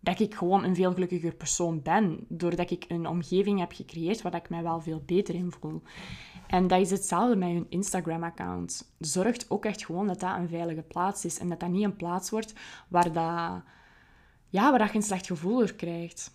dat 0.00 0.20
ik 0.20 0.34
gewoon 0.34 0.64
een 0.64 0.74
veel 0.74 0.92
gelukkiger 0.92 1.34
persoon 1.34 1.82
ben. 1.82 2.24
Doordat 2.28 2.70
ik 2.70 2.84
een 2.88 3.06
omgeving 3.06 3.58
heb 3.58 3.72
gecreëerd 3.72 4.22
waar 4.22 4.34
ik 4.34 4.48
mij 4.48 4.62
wel 4.62 4.80
veel 4.80 5.02
beter 5.06 5.34
in 5.34 5.52
voel. 5.60 5.82
En 6.46 6.66
dat 6.66 6.80
is 6.80 6.90
hetzelfde 6.90 7.36
met 7.36 7.48
hun 7.48 7.66
Instagram-account. 7.68 8.92
Zorgt 8.98 9.50
ook 9.50 9.64
echt 9.64 9.84
gewoon 9.84 10.06
dat 10.06 10.20
dat 10.20 10.36
een 10.36 10.48
veilige 10.48 10.82
plaats 10.82 11.24
is. 11.24 11.38
En 11.38 11.48
dat 11.48 11.60
dat 11.60 11.68
niet 11.68 11.84
een 11.84 11.96
plaats 11.96 12.30
wordt 12.30 12.54
waar, 12.88 13.12
dat, 13.12 13.62
ja, 14.48 14.70
waar 14.70 14.86
je 14.86 14.94
een 14.94 15.02
slecht 15.02 15.26
gevoel 15.26 15.58
door 15.58 15.72
krijgt. 15.72 16.34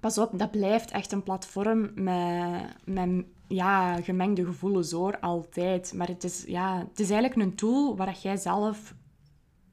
Pas 0.00 0.18
op, 0.18 0.38
dat 0.38 0.50
blijft 0.50 0.90
echt 0.90 1.12
een 1.12 1.22
platform 1.22 1.90
met, 1.94 2.76
met 2.84 3.24
ja, 3.48 4.00
gemengde 4.02 4.44
gevoelens 4.44 4.92
hoor, 4.92 5.18
altijd. 5.18 5.92
Maar 5.94 6.08
het 6.08 6.24
is, 6.24 6.44
ja, 6.46 6.78
het 6.78 7.00
is 7.00 7.10
eigenlijk 7.10 7.40
een 7.40 7.56
tool 7.56 7.96
waar 7.96 8.16
jij 8.22 8.36
zelf 8.36 8.94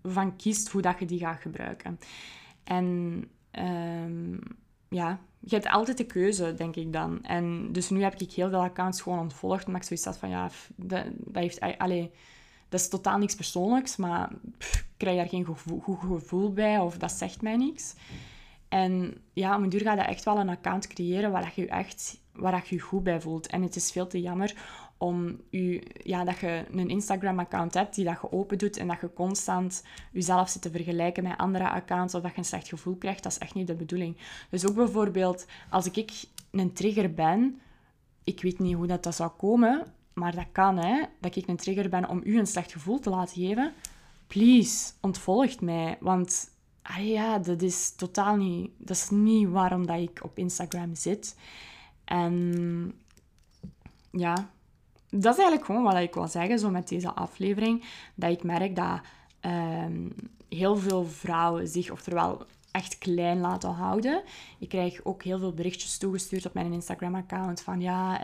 van 0.04 0.36
kiest 0.36 0.70
hoe 0.70 0.82
dat 0.82 1.00
je 1.00 1.06
die 1.06 1.20
gaat 1.20 1.42
gebruiken. 1.42 2.00
En 2.64 2.86
um, 3.52 4.40
ja, 4.90 5.20
je 5.40 5.56
hebt 5.56 5.68
altijd 5.68 5.98
de 5.98 6.06
keuze, 6.06 6.54
denk 6.54 6.76
ik 6.76 6.94
dan. 6.94 7.24
En 7.24 7.72
dus 7.72 7.90
nu 7.90 8.04
heb 8.04 8.16
ik 8.16 8.32
heel 8.32 8.50
veel 8.50 8.64
accounts 8.64 9.02
gewoon 9.02 9.20
ontvolgd, 9.20 9.68
maar 9.68 9.76
ik 9.76 9.84
zoiets 9.84 10.06
had 10.06 10.18
van, 10.18 10.30
ja, 10.30 10.50
dat, 10.76 11.06
heeft... 11.32 11.60
Allee, 11.78 12.12
dat 12.70 12.80
is 12.80 12.90
totaal 12.90 13.18
niks 13.18 13.36
persoonlijks, 13.36 13.96
maar 13.96 14.32
ik 14.58 14.86
krijg 14.98 15.18
daar 15.18 15.30
geen 15.30 15.46
goed 15.46 16.00
gevoel 16.00 16.54
bij 16.54 16.80
of 16.80 16.98
dat 16.98 17.12
zegt 17.12 17.42
mij 17.42 17.56
niks. 17.56 17.96
En 18.70 19.18
ja, 19.34 19.58
op 19.58 19.64
een 19.64 19.70
duur 19.70 19.82
ga 19.82 19.94
je 19.94 20.02
echt 20.02 20.24
wel 20.24 20.40
een 20.40 20.50
account 20.50 20.88
creëren 20.88 21.32
waar 21.32 21.52
je 21.56 21.68
echt 21.68 22.24
waar 22.36 22.66
je 22.68 22.76
je 22.76 22.82
goed 22.82 23.04
bij 23.04 23.22
voelt. 23.22 23.48
En 23.48 23.62
het 23.62 23.76
is 23.76 23.92
veel 23.92 24.08
te 24.08 24.22
jammer 24.22 24.56
om 24.98 25.42
u, 25.50 25.82
ja, 26.04 26.24
dat 26.24 26.40
je 26.40 26.66
een 26.72 26.90
Instagram-account 26.90 27.74
hebt 27.74 27.96
die 27.96 28.06
dat 28.06 28.18
je 28.22 28.32
open 28.32 28.58
doet 28.58 28.78
en 28.78 28.88
dat 28.88 29.02
je 29.02 29.14
constant 29.14 29.84
jezelf 30.12 30.50
zit 30.50 30.62
te 30.62 30.72
vergelijken 30.72 31.24
met 31.24 31.38
andere 31.38 31.70
accounts 31.70 32.16
of 32.16 32.22
dat 32.22 32.32
je 32.32 32.38
een 32.38 32.46
slecht 32.46 32.68
gevoel 32.68 32.96
krijgt. 32.96 33.24
Dat 33.24 33.32
is 33.32 33.38
echt 33.38 33.54
niet 33.54 33.68
de 33.68 33.76
bedoeling. 33.76 34.18
Dus 34.50 34.68
ook 34.68 34.76
bijvoorbeeld, 34.76 35.46
als 35.70 35.86
ik 35.92 36.26
een 36.52 36.74
trigger 36.74 37.14
ben, 37.14 37.60
ik 38.24 38.42
weet 38.42 38.60
niet 38.60 38.76
hoe 38.76 38.88
dat, 38.88 39.04
dat 39.04 39.16
zou 39.16 39.32
komen, 39.38 39.94
maar 40.14 40.36
dat 40.36 40.48
kan, 40.52 40.78
hè, 40.78 41.04
dat 41.20 41.36
ik 41.36 41.48
een 41.48 41.56
trigger 41.56 41.90
ben 41.90 42.10
om 42.10 42.22
u 42.24 42.40
een 42.40 42.48
slecht 42.48 42.72
gevoel 42.72 43.00
te 43.00 43.10
laten 43.10 43.42
geven. 43.42 43.74
Please, 44.28 44.92
ontvolgt 45.02 45.62
mij, 45.62 45.98
want 46.00 46.50
ah 46.82 47.08
ja, 47.08 47.40
dat 47.40 47.62
is 47.62 47.96
totaal 47.96 48.36
niet, 48.36 48.72
dat 48.78 48.96
is 48.96 49.10
niet 49.10 49.50
waarom 49.50 49.86
dat 49.86 50.00
ik 50.00 50.24
op 50.24 50.38
Instagram 50.38 50.96
zit. 50.96 51.38
En 52.06 52.94
ja, 54.12 54.50
dat 55.10 55.34
is 55.34 55.40
eigenlijk 55.40 55.66
gewoon 55.66 55.84
wat 55.84 55.96
ik 55.98 56.14
wil 56.14 56.28
zeggen 56.28 56.60
zo 56.60 56.70
met 56.70 56.88
deze 56.88 57.14
aflevering. 57.14 57.84
Dat 58.16 58.32
ik 58.32 58.44
merk 58.44 58.76
dat 58.76 59.00
ehm, 59.40 60.10
heel 60.50 60.78
veel 60.78 61.06
vrouwen 61.06 61.68
zich, 61.68 61.92
oftewel 61.92 62.46
echt 62.76 62.98
klein 62.98 63.40
laten 63.40 63.70
houden. 63.70 64.22
Ik 64.60 64.70
krijg 64.70 65.00
ook 65.04 65.24
heel 65.24 65.40
veel 65.40 65.54
berichtjes 65.54 65.98
toegestuurd 65.98 66.46
op 66.46 66.54
mijn 66.54 66.74
Instagram-account 66.74 67.62
van 67.62 67.82
ja, 67.82 68.20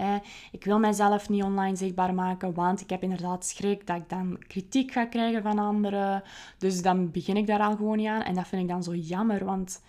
ik 0.51 0.63
wil 0.63 0.79
mijzelf 0.79 1.29
niet 1.29 1.43
online 1.43 1.75
zichtbaar 1.75 2.13
maken, 2.13 2.53
want 2.53 2.81
ik 2.81 2.89
heb 2.89 3.03
inderdaad 3.03 3.45
schrik 3.45 3.87
dat 3.87 3.97
ik 3.97 4.09
dan 4.09 4.37
kritiek 4.47 4.91
ga 4.91 5.05
krijgen 5.05 5.41
van 5.41 5.59
anderen. 5.59 6.23
Dus 6.57 6.81
dan 6.81 7.11
begin 7.11 7.37
ik 7.37 7.47
daar 7.47 7.59
al 7.59 7.75
gewoon 7.75 7.97
niet 7.97 8.07
aan. 8.07 8.21
En 8.21 8.35
dat 8.35 8.47
vind 8.47 8.61
ik 8.61 8.67
dan 8.67 8.83
zo 8.83 8.95
jammer, 8.95 9.45
want 9.45 9.81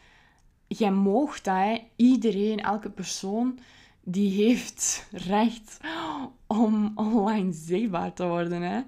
jij 0.66 0.90
moogt 0.90 1.44
dat, 1.44 1.56
hè. 1.56 1.78
iedereen, 1.96 2.60
elke 2.60 2.90
persoon 2.90 3.58
die 4.04 4.44
heeft 4.44 5.08
recht 5.10 5.78
om 6.58 6.92
online 6.94 7.52
zichtbaar 7.52 8.12
te 8.12 8.26
worden. 8.26 8.62
Hè? 8.62 8.80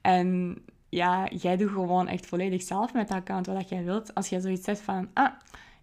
En 0.00 0.58
ja, 0.88 1.28
jij 1.28 1.56
doet 1.56 1.70
gewoon 1.70 2.08
echt 2.08 2.26
volledig 2.26 2.62
zelf 2.62 2.92
met 2.92 3.08
dat 3.08 3.16
account 3.16 3.46
wat 3.46 3.68
jij 3.68 3.84
wilt. 3.84 4.14
Als 4.14 4.28
jij 4.28 4.40
zoiets 4.40 4.64
zegt 4.64 4.80
van, 4.80 5.08
ah, 5.12 5.32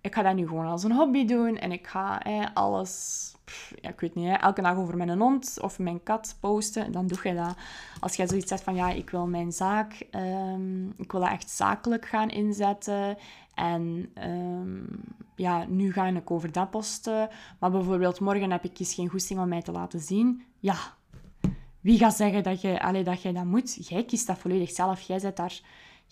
ik 0.02 0.14
ga 0.14 0.22
dat 0.22 0.36
nu 0.36 0.48
gewoon 0.48 0.66
als 0.66 0.84
een 0.84 0.92
hobby 0.92 1.26
doen 1.26 1.58
en 1.58 1.72
ik 1.72 1.88
ga 1.88 2.22
alles, 2.54 3.34
ja, 3.82 3.90
ik 3.90 4.00
weet 4.00 4.16
niet, 4.16 4.28
hè, 4.28 4.34
elke 4.34 4.62
dag 4.62 4.78
over 4.78 4.98
mijn 4.98 5.20
hond 5.20 5.58
of 5.62 5.80
mijn 5.80 6.04
kat 6.04 6.38
posten, 6.40 6.92
dan 6.92 7.08
doe 7.08 7.18
je 7.24 7.34
dat. 7.34 7.56
Als 8.00 8.16
jij 8.16 8.28
zoiets 8.28 8.48
zegt 8.48 8.64
van, 8.64 8.76
ja, 8.76 8.90
ik 8.90 9.10
wil 9.10 9.28
mijn 9.28 9.52
zaak, 9.52 10.08
um, 10.12 10.94
ik 10.98 11.12
wil 11.12 11.22
dat 11.22 11.30
echt 11.30 11.50
zakelijk 11.50 12.06
gaan 12.06 12.30
inzetten 12.30 13.18
en 13.54 14.10
um, 14.28 14.88
ja, 15.36 15.66
nu 15.68 15.94
ga 15.94 16.06
ik 16.06 16.32
over 16.32 16.52
dat 16.52 16.70
posten, 16.70 17.30
maar 17.60 17.72
bijvoorbeeld 17.72 18.20
morgen 18.20 18.52
heb 18.52 18.64
ik 18.64 18.80
eens 18.80 18.94
geen 18.94 19.10
goesting 19.10 19.40
om 19.40 19.48
mij 19.48 19.62
te 19.62 19.72
laten 19.72 20.00
zien. 20.00 20.44
Ja, 20.60 20.76
wie 21.84 21.98
gaat 21.98 22.16
zeggen 22.16 22.44
dat 22.44 22.62
je, 22.62 22.82
allee, 22.82 23.04
dat, 23.04 23.22
je 23.22 23.34
dat 23.34 23.46
moet? 23.46 23.88
Jij 23.88 24.06
kiest 24.06 24.28
dat 24.28 24.38
volledig 24.38 24.72
zelf. 24.72 25.02
Jij 25.02 25.20
zet 25.20 25.38
daar 25.38 25.62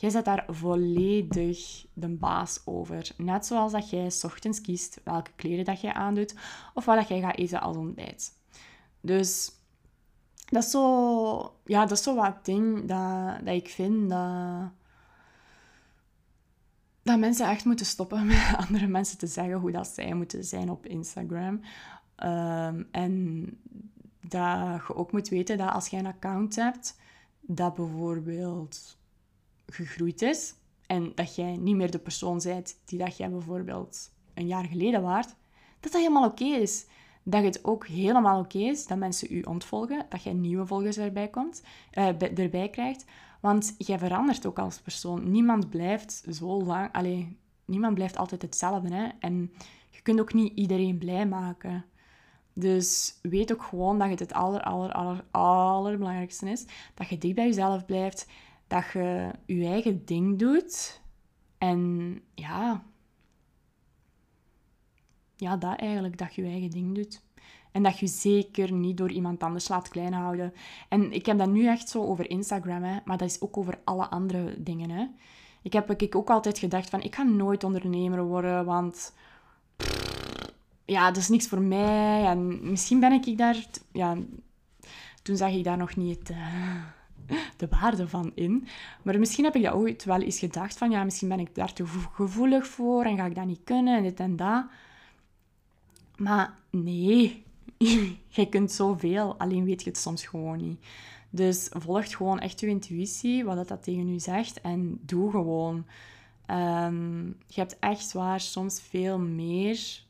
Jij 0.01 0.23
daar 0.23 0.45
volledig 0.47 1.85
de 1.93 2.09
baas 2.09 2.61
over. 2.65 3.11
Net 3.17 3.45
zoals 3.45 3.71
dat 3.71 3.89
jij 3.89 4.11
ochtends 4.21 4.61
kiest 4.61 5.01
welke 5.03 5.31
kleren 5.35 5.65
dat 5.65 5.81
jij 5.81 5.93
aandoet 5.93 6.35
of 6.73 6.85
wat 6.85 6.95
dat 6.95 7.07
jij 7.07 7.19
gaat 7.19 7.37
eten 7.37 7.61
als 7.61 7.77
ontbijt. 7.77 8.33
Dus 9.01 9.51
dat 10.45 10.63
is 10.63 10.71
zo, 10.71 11.55
ja, 11.65 11.81
dat 11.81 11.97
is 11.97 12.03
zo 12.03 12.15
wat 12.15 12.45
ding 12.45 12.79
dat, 12.79 13.45
dat 13.45 13.55
ik 13.55 13.69
vind 13.69 14.09
dat, 14.09 14.71
dat 17.03 17.19
mensen 17.19 17.49
echt 17.49 17.65
moeten 17.65 17.85
stoppen 17.85 18.25
met 18.25 18.53
andere 18.67 18.87
mensen 18.87 19.17
te 19.17 19.27
zeggen 19.27 19.55
hoe 19.55 19.71
dat 19.71 19.87
zij 19.87 20.13
moeten 20.13 20.43
zijn 20.43 20.69
op 20.69 20.85
Instagram. 20.85 21.61
Ehm, 22.15 22.83
en 22.91 23.47
dat 24.31 24.81
je 24.87 24.95
ook 24.95 25.11
moet 25.11 25.29
weten 25.29 25.57
dat 25.57 25.71
als 25.71 25.87
je 25.87 25.97
een 25.97 26.05
account 26.05 26.55
hebt 26.55 26.99
dat 27.41 27.75
bijvoorbeeld 27.75 28.97
gegroeid 29.65 30.21
is 30.21 30.53
en 30.87 31.11
dat 31.15 31.35
jij 31.35 31.57
niet 31.57 31.75
meer 31.75 31.91
de 31.91 31.99
persoon 31.99 32.39
bent 32.43 32.75
die 32.85 32.99
dat 32.99 33.17
jij 33.17 33.29
bijvoorbeeld 33.29 34.11
een 34.33 34.47
jaar 34.47 34.65
geleden 34.65 35.01
waart, 35.01 35.35
dat 35.79 35.91
dat 35.91 36.01
helemaal 36.01 36.29
oké 36.29 36.43
is. 36.43 36.85
Dat 37.23 37.43
het 37.43 37.65
ook 37.65 37.87
helemaal 37.87 38.39
oké 38.39 38.57
is 38.57 38.87
dat 38.87 38.97
mensen 38.97 39.33
u 39.33 39.41
ontvolgen, 39.41 40.05
dat 40.09 40.23
je 40.23 40.29
nieuwe 40.29 40.65
volgers 40.65 40.97
erbij, 40.97 41.27
komt, 41.27 41.63
uh, 41.93 42.39
erbij 42.39 42.69
krijgt. 42.69 43.05
Want 43.41 43.75
jij 43.77 43.99
verandert 43.99 44.45
ook 44.45 44.59
als 44.59 44.79
persoon. 44.79 45.31
Niemand 45.31 45.69
blijft 45.69 46.23
zo 46.31 46.63
lang... 46.63 46.91
Allee, 46.91 47.37
niemand 47.65 47.93
blijft 47.93 48.17
altijd 48.17 48.41
hetzelfde. 48.41 48.93
Hè? 48.93 49.07
En 49.19 49.51
je 49.89 50.01
kunt 50.01 50.19
ook 50.19 50.33
niet 50.33 50.57
iedereen 50.57 50.97
blij 50.97 51.27
maken. 51.27 51.85
Dus 52.53 53.19
weet 53.21 53.53
ook 53.53 53.63
gewoon 53.63 53.99
dat 53.99 54.09
het 54.09 54.19
het 54.19 54.33
aller, 54.33 54.61
aller, 54.61 54.91
aller, 54.91 55.23
allerbelangrijkste 55.31 56.49
is. 56.49 56.65
Dat 56.93 57.09
je 57.09 57.17
dicht 57.17 57.35
bij 57.35 57.45
jezelf 57.45 57.85
blijft. 57.85 58.27
Dat 58.67 58.83
je 58.93 59.31
je 59.45 59.65
eigen 59.65 60.05
ding 60.05 60.39
doet. 60.39 61.01
En 61.57 62.21
ja... 62.35 62.83
Ja, 65.35 65.57
dat 65.57 65.79
eigenlijk. 65.79 66.17
Dat 66.17 66.35
je 66.35 66.41
je 66.41 66.49
eigen 66.49 66.69
ding 66.69 66.95
doet. 66.95 67.23
En 67.71 67.83
dat 67.83 67.99
je 67.99 68.07
zeker 68.07 68.71
niet 68.71 68.97
door 68.97 69.11
iemand 69.11 69.43
anders 69.43 69.67
laat 69.67 69.89
klein 69.89 70.13
houden. 70.13 70.53
En 70.89 71.11
ik 71.11 71.25
heb 71.25 71.37
dat 71.37 71.49
nu 71.49 71.67
echt 71.67 71.89
zo 71.89 72.03
over 72.03 72.29
Instagram, 72.29 72.83
hè, 72.83 72.99
maar 73.05 73.17
dat 73.17 73.29
is 73.29 73.41
ook 73.41 73.57
over 73.57 73.79
alle 73.83 74.09
andere 74.09 74.63
dingen. 74.63 74.89
Hè. 74.89 75.07
Ik 75.61 75.73
heb 75.73 76.01
ik 76.01 76.15
ook 76.15 76.29
altijd 76.29 76.59
gedacht 76.59 76.89
van, 76.89 77.01
ik 77.01 77.15
ga 77.15 77.23
nooit 77.23 77.63
ondernemer 77.63 78.23
worden, 78.23 78.65
want 78.65 79.13
ja, 80.91 81.07
dat 81.07 81.17
is 81.17 81.29
niks 81.29 81.47
voor 81.47 81.61
mij. 81.61 82.25
En 82.25 82.69
misschien 82.71 82.99
ben 82.99 83.11
ik 83.11 83.37
daar... 83.37 83.65
Ja, 83.91 84.17
toen 85.21 85.37
zag 85.37 85.51
ik 85.51 85.63
daar 85.63 85.77
nog 85.77 85.95
niet 85.95 86.29
uh, 86.29 86.83
de 87.57 87.67
waarde 87.67 88.07
van 88.07 88.31
in. 88.35 88.67
Maar 89.03 89.19
misschien 89.19 89.43
heb 89.43 89.55
ik 89.55 89.63
dat 89.63 89.73
ooit 89.73 90.03
wel 90.03 90.21
eens 90.21 90.39
gedacht 90.39 90.77
van, 90.77 90.91
ja, 90.91 91.03
misschien 91.03 91.27
ben 91.27 91.39
ik 91.39 91.55
daar 91.55 91.73
te 91.73 91.85
gevoelig 92.13 92.67
voor 92.67 93.03
en 93.03 93.17
ga 93.17 93.25
ik 93.25 93.35
dat 93.35 93.45
niet 93.45 93.63
kunnen 93.63 93.97
en 93.97 94.03
dit 94.03 94.19
en 94.19 94.35
dat. 94.35 94.65
Maar 96.15 96.53
nee, 96.69 97.43
je 98.27 98.49
kunt 98.49 98.71
zoveel, 98.71 99.37
alleen 99.37 99.65
weet 99.65 99.83
je 99.83 99.89
het 99.89 99.99
soms 99.99 100.25
gewoon 100.25 100.57
niet. 100.57 100.79
Dus 101.29 101.69
volg 101.71 102.15
gewoon 102.15 102.39
echt 102.39 102.59
je 102.59 102.67
intuïtie, 102.67 103.43
wat 103.43 103.67
dat 103.67 103.83
tegen 103.83 104.09
u 104.09 104.19
zegt, 104.19 104.61
en 104.61 104.99
doe 105.01 105.31
gewoon. 105.31 105.85
Um, 106.47 107.37
je 107.47 107.59
hebt 107.59 107.79
echt 107.79 108.11
waar 108.11 108.39
soms 108.39 108.81
veel 108.81 109.19
meer 109.19 110.03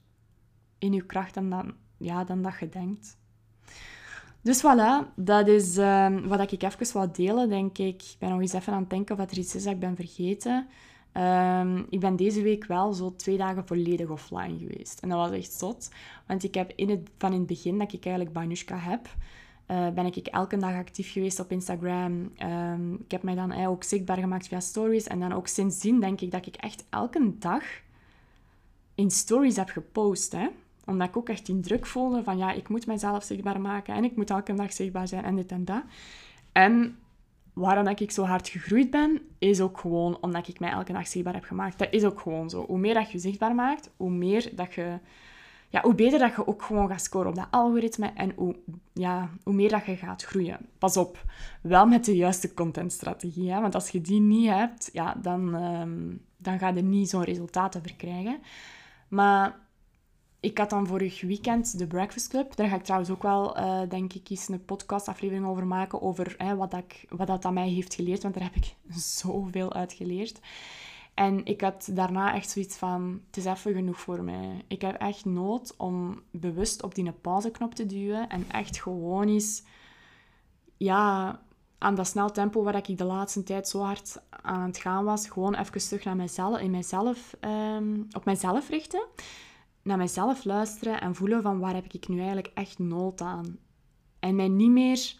in 0.82 0.94
je 0.94 1.06
kracht 1.06 1.34
dan, 1.34 1.50
dan, 1.50 1.74
ja, 1.98 2.24
dan 2.24 2.41
dat 2.41 2.60
je 2.60 2.70
denkt. 2.70 3.17
Dus 4.41 4.63
voilà, 4.63 5.13
dat 5.15 5.48
is 5.48 5.78
um, 5.78 6.28
wat 6.28 6.52
ik 6.52 6.63
even 6.63 6.94
wil 6.94 7.12
delen, 7.12 7.50
denk 7.50 7.78
ik. 7.78 8.02
Ik 8.02 8.15
ben 8.20 8.30
nog 8.30 8.39
eens 8.39 8.54
even 8.54 8.74
aan 8.74 8.80
het 8.80 8.89
denken 8.89 9.20
of 9.20 9.32
er 9.32 9.38
iets 9.38 9.56
is 9.56 9.63
dat 9.63 9.74
ik 9.74 9.80
ben 9.80 9.96
vergeten. 9.96 10.67
Um, 11.13 11.86
ik 11.89 12.00
ben 12.00 12.15
deze 12.15 12.41
week 12.41 12.65
wel 12.65 12.94
zo 12.94 13.15
twee 13.15 13.38
dagen 13.38 13.67
volledig 13.67 14.10
offline 14.10 14.58
geweest. 14.58 15.00
En 15.00 15.10
dat 15.10 15.17
was 15.17 15.38
echt 15.38 15.54
zot. 15.54 15.89
Want 16.28 16.44
ik 16.44 16.54
heb 16.54 16.74
in 16.76 16.89
het, 16.89 17.10
van 17.17 17.32
in 17.32 17.38
het 17.38 17.48
begin 17.48 17.78
dat 17.78 17.94
ik 17.94 18.06
eigenlijk 18.06 18.36
Banushka 18.36 18.78
heb, 18.78 19.08
uh, 19.67 19.89
ben 19.89 20.06
ik 20.06 20.28
elke 20.28 20.58
dag 20.58 20.74
actief 20.74 21.12
geweest 21.12 21.39
op 21.39 21.52
Instagram. 21.52 22.32
Um, 22.44 22.94
ik 22.94 23.12
heb 23.12 23.24
mij 23.24 23.36
dan 23.36 23.65
ook 23.65 23.84
zichtbaar 23.84 24.17
gemaakt 24.17 24.48
via 24.48 24.60
stories. 24.60 25.08
En 25.08 25.20
dan 25.20 25.32
ook 25.32 25.48
sindsdien 25.48 26.00
denk 26.00 26.22
ik 26.22 26.32
dat 26.32 26.46
ik 26.46 26.56
echt 26.56 26.86
elke 26.89 27.38
dag 27.38 27.63
in 28.96 29.12
stories 29.12 29.56
heb 29.56 29.70
gepost. 29.70 30.32
Hè? 30.32 30.48
Omdat 30.91 31.08
ik 31.08 31.17
ook 31.17 31.30
echt 31.30 31.45
die 31.45 31.60
druk 31.60 31.86
voelde 31.86 32.23
van 32.23 32.38
ja, 32.38 32.51
ik 32.51 32.69
moet 32.69 32.88
mezelf 32.88 33.23
zichtbaar 33.23 33.62
maken. 33.62 33.95
En 33.95 34.04
ik 34.04 34.15
moet 34.15 34.30
elke 34.30 34.54
dag 34.54 34.73
zichtbaar 34.73 35.08
zijn 35.08 35.23
en 35.23 35.36
dit 35.36 35.51
en 35.51 35.65
dat. 35.65 35.84
En 36.51 36.97
waarom 37.54 37.88
ik 37.88 38.12
zo 38.12 38.23
hard 38.23 38.49
gegroeid 38.49 38.89
ben, 38.89 39.21
is 39.39 39.62
ook 39.62 39.80
gewoon 39.80 40.17
omdat 40.21 40.47
ik 40.47 40.60
mij 40.60 40.69
elke 40.69 40.93
dag 40.93 41.08
zichtbaar 41.08 41.34
heb 41.34 41.43
gemaakt. 41.43 41.80
Dat 41.80 41.88
is 41.91 42.04
ook 42.04 42.19
gewoon 42.19 42.49
zo. 42.49 42.65
Hoe 42.65 42.77
meer 42.77 42.93
dat 42.93 43.12
je 43.12 43.19
zichtbaar 43.19 43.56
maakt, 43.56 43.89
hoe 43.97 44.12
meer 44.12 44.56
dat 44.56 44.73
je... 44.73 44.99
Ja, 45.69 45.82
hoe 45.82 45.95
beter 45.95 46.19
dat 46.19 46.36
je 46.36 46.47
ook 46.47 46.62
gewoon 46.62 46.88
gaat 46.88 47.01
scoren 47.01 47.30
op 47.30 47.36
dat 47.36 47.47
algoritme 47.51 48.12
en 48.15 48.32
hoe, 48.36 48.56
ja, 48.93 49.30
hoe 49.43 49.54
meer 49.54 49.69
dat 49.69 49.86
je 49.86 49.95
gaat 49.95 50.23
groeien. 50.23 50.60
Pas 50.77 50.97
op, 50.97 51.23
wel 51.62 51.86
met 51.86 52.06
de 52.06 52.15
juiste 52.15 52.54
contentstrategie. 52.54 53.51
Hè? 53.51 53.62
Want 53.62 53.75
als 53.75 53.89
je 53.89 54.01
die 54.01 54.19
niet 54.19 54.49
hebt, 54.49 54.89
ja, 54.93 55.15
dan, 55.21 55.56
um, 55.63 56.25
dan 56.38 56.60
ga 56.60 56.67
je 56.67 56.82
niet 56.82 57.10
zo'n 57.10 57.23
resultaten 57.23 57.82
verkrijgen. 57.82 58.39
Maar 59.08 59.60
ik 60.41 60.58
had 60.58 60.69
dan 60.69 60.88
vorig 60.88 61.21
weekend 61.21 61.77
de 61.77 61.88
Breakfast 61.88 62.27
Club. 62.27 62.56
Daar 62.56 62.67
ga 62.67 62.75
ik 62.75 62.84
trouwens 62.84 63.12
ook 63.12 63.23
wel, 63.23 63.58
uh, 63.58 63.82
denk 63.89 64.13
ik, 64.13 64.30
eens 64.30 64.47
een 64.47 64.65
podcastaflevering 64.65 65.45
over 65.45 65.67
maken. 65.67 66.01
Over 66.01 66.56
wat, 66.58 66.71
dat 66.71 66.84
wat 67.10 67.27
dat 67.27 67.45
aan 67.45 67.54
mij 67.54 67.69
heeft 67.69 67.93
geleerd. 67.93 68.21
Want 68.21 68.34
daar 68.34 68.43
heb 68.43 68.56
ik 68.56 68.75
zoveel 69.19 69.73
uit 69.73 69.93
geleerd. 69.93 70.39
En 71.13 71.45
ik 71.45 71.62
had 71.62 71.89
daarna 71.91 72.34
echt 72.36 72.49
zoiets 72.49 72.77
van, 72.77 73.21
het 73.27 73.38
is 73.38 73.45
even 73.45 73.73
genoeg 73.73 73.99
voor 73.99 74.23
mij. 74.23 74.65
Ik 74.67 74.82
heb 74.82 74.95
echt 74.95 75.25
nood 75.25 75.73
om 75.77 76.21
bewust 76.32 76.84
op 76.84 76.95
die 76.95 77.12
pauzeknop 77.12 77.75
te 77.75 77.86
duwen. 77.86 78.30
En 78.30 78.45
echt 78.51 78.82
gewoon 78.82 79.27
eens, 79.27 79.63
ja, 80.77 81.39
aan 81.77 81.95
dat 81.95 82.08
snel 82.08 82.32
tempo 82.32 82.63
waar 82.63 82.75
ik 82.75 82.97
de 82.97 83.04
laatste 83.04 83.43
tijd 83.43 83.67
zo 83.67 83.82
hard 83.82 84.21
aan 84.30 84.67
het 84.67 84.77
gaan 84.77 85.04
was. 85.04 85.30
Gewoon 85.30 85.56
even 85.56 85.80
terug 85.80 86.04
naar 86.04 86.15
mijzelf, 86.15 86.60
in 86.60 86.71
mijzelf, 86.71 87.36
um, 87.41 88.08
op 88.12 88.25
mijzelf 88.25 88.69
richten 88.69 89.04
naar 89.84 89.98
mezelf 89.98 90.44
luisteren 90.44 91.02
en 91.02 91.15
voelen 91.15 91.41
van 91.41 91.60
waar 91.60 91.74
heb 91.74 91.94
ik 91.94 92.08
nu 92.08 92.17
eigenlijk 92.17 92.52
echt 92.54 92.80
nood 92.80 93.22
aan. 93.22 93.58
En 94.20 94.36
mij 94.36 94.48
niet 94.48 94.72
meer 94.72 95.13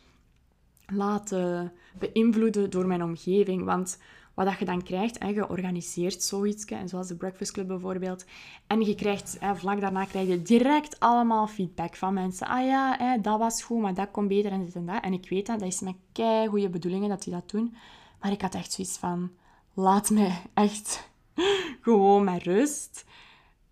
laten 0.86 1.74
beïnvloeden 2.00 2.70
door 2.70 2.88
mijn 2.88 3.04
omgeving. 3.04 3.64
Want 3.64 3.98
wat 4.34 4.46
dat 4.46 4.60
je 4.60 4.66
dan 4.66 4.84
krijgt, 4.84 5.18
en 5.18 5.34
je 5.34 5.50
organiseert 5.50 6.24
zoiets, 6.24 6.66
en 6.66 6.90
zoals 6.90 7.08
de 7.08 7.16
Breakfast 7.16 7.52
Club 7.52 7.68
bijvoorbeeld, 7.68 8.26
en 8.68 8.82
je 8.82 8.96
krijgt, 8.96 9.38
hè, 9.40 9.56
vlak 9.56 9.82
daarna 9.82 10.06
krijg 10.06 10.28
je 10.28 10.42
direct 10.42 11.00
allemaal 11.00 11.48
feedback 11.48 11.96
van 11.96 12.14
mensen. 12.14 12.48
Ah 12.48 12.66
ja, 12.66 12.96
hè, 12.98 13.22
dat 13.22 13.40
was 13.40 13.64
goed, 13.64 13.82
maar 13.82 13.94
dat 13.94 14.12
komt 14.12 14.28
beter 14.28 14.52
en 14.52 14.66
dit 14.66 14.76
en 14.76 14.86
dat. 14.86 15.04
En 15.04 15.14
ik 15.14 15.30
weet 15.30 15.46
dat, 15.46 15.60
dat 15.60 15.68
is 15.68 15.80
met 15.80 15.96
kei 16.12 16.48
goede 16.48 16.70
bedoelingen 16.70 17.10
dat 17.10 17.24
die 17.24 17.34
dat 17.34 17.50
doen. 17.50 17.76
Maar 18.22 18.32
ik 18.32 18.42
had 18.42 18.56
echt 18.56 18.72
zoiets 18.72 18.98
van, 18.98 19.32
laat 19.74 20.10
mij 20.10 20.42
echt 20.54 21.10
gewoon 21.82 22.24
met 22.24 22.44
rust 22.44 23.06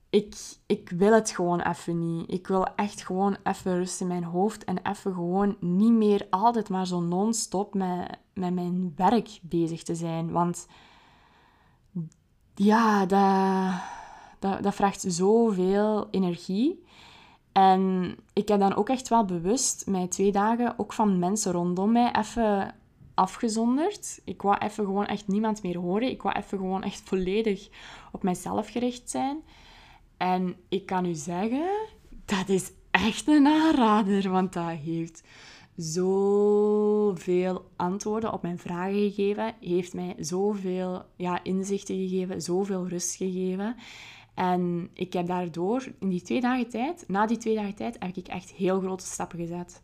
ik, 0.10 0.36
ik 0.66 0.90
wil 0.90 1.14
het 1.14 1.30
gewoon 1.30 1.62
even 1.62 2.00
niet. 2.00 2.32
Ik 2.32 2.48
wil 2.48 2.66
echt 2.76 3.06
gewoon 3.06 3.38
even 3.44 3.76
rust 3.76 4.02
in 4.02 4.08
mijn 4.08 4.24
hoofd 4.24 4.64
en 4.64 4.78
even 4.84 5.14
gewoon 5.14 5.58
niet 5.60 5.92
meer 5.92 6.28
altijd 6.30 6.70
maar 6.70 6.88
zo 6.88 7.00
non-stop 7.00 7.74
met, 7.74 8.18
met 8.34 8.54
mijn 8.54 8.94
werk 8.96 9.40
bezig 9.42 9.84
te 9.84 9.96
zijn. 9.96 10.32
Want 10.32 10.68
ja, 12.56 13.06
dat, 14.40 14.64
dat, 14.64 14.76
vraagt 14.76 15.06
zoveel 15.08 16.08
energie. 16.12 16.84
En 17.52 18.16
ik 18.34 18.48
heb 18.48 18.60
dan 18.60 18.76
ook 18.76 18.90
echt 18.90 19.08
wel 19.08 19.26
bewust 19.26 19.88
mijn 19.88 20.10
twee 20.10 20.32
dagen 20.32 20.74
ook 20.80 20.94
van 20.94 21.20
mensen 21.20 21.52
rondom 21.52 21.92
mij 21.92 22.12
even 22.16 22.76
afgezonderd. 23.14 24.22
Ik 24.24 24.42
wou 24.42 24.58
even 24.58 24.86
gewoon 24.86 25.06
echt 25.06 25.28
niemand 25.28 25.64
meer 25.64 25.78
horen. 25.78 26.10
Ik 26.10 26.22
wou 26.22 26.36
even 26.36 26.58
gewoon 26.58 26.84
echt 26.84 27.02
volledig 27.06 27.70
op 28.12 28.24
mijzelf 28.24 28.70
gericht 28.70 29.10
zijn. 29.10 29.44
En 30.20 30.56
ik 30.70 30.86
kan 30.86 31.06
u 31.06 31.14
zeggen, 31.14 31.70
dat 32.26 32.50
is 32.50 32.72
echt 32.92 33.28
een 33.28 33.48
aanrader, 33.48 34.30
want 34.30 34.54
dat 34.54 34.70
heeft 34.70 35.24
zoveel 35.76 37.72
antwoorden 37.76 38.34
op 38.34 38.42
mijn 38.42 38.60
vragen 38.60 39.12
gegeven, 39.12 39.54
heeft 39.60 39.94
mij 39.94 40.16
zoveel 40.18 41.06
ja, 41.16 41.44
inzichten 41.44 41.96
gegeven, 41.96 42.42
zoveel 42.42 42.88
rust 42.88 43.16
gegeven. 43.16 43.76
En 44.34 44.90
ik 44.94 45.14
heb 45.14 45.28
daardoor 45.28 45.88
in 46.00 46.10
die 46.10 46.22
twee 46.22 46.42
dagen 46.42 46.70
tijd, 46.70 47.04
na 47.08 47.26
die 47.26 47.38
twee 47.38 47.56
dagen 47.56 47.76
tijd, 47.76 47.96
heb 48.00 48.16
ik 48.16 48.28
echt 48.28 48.52
heel 48.52 48.80
grote 48.80 49.06
stappen 49.06 49.40
gezet. 49.40 49.82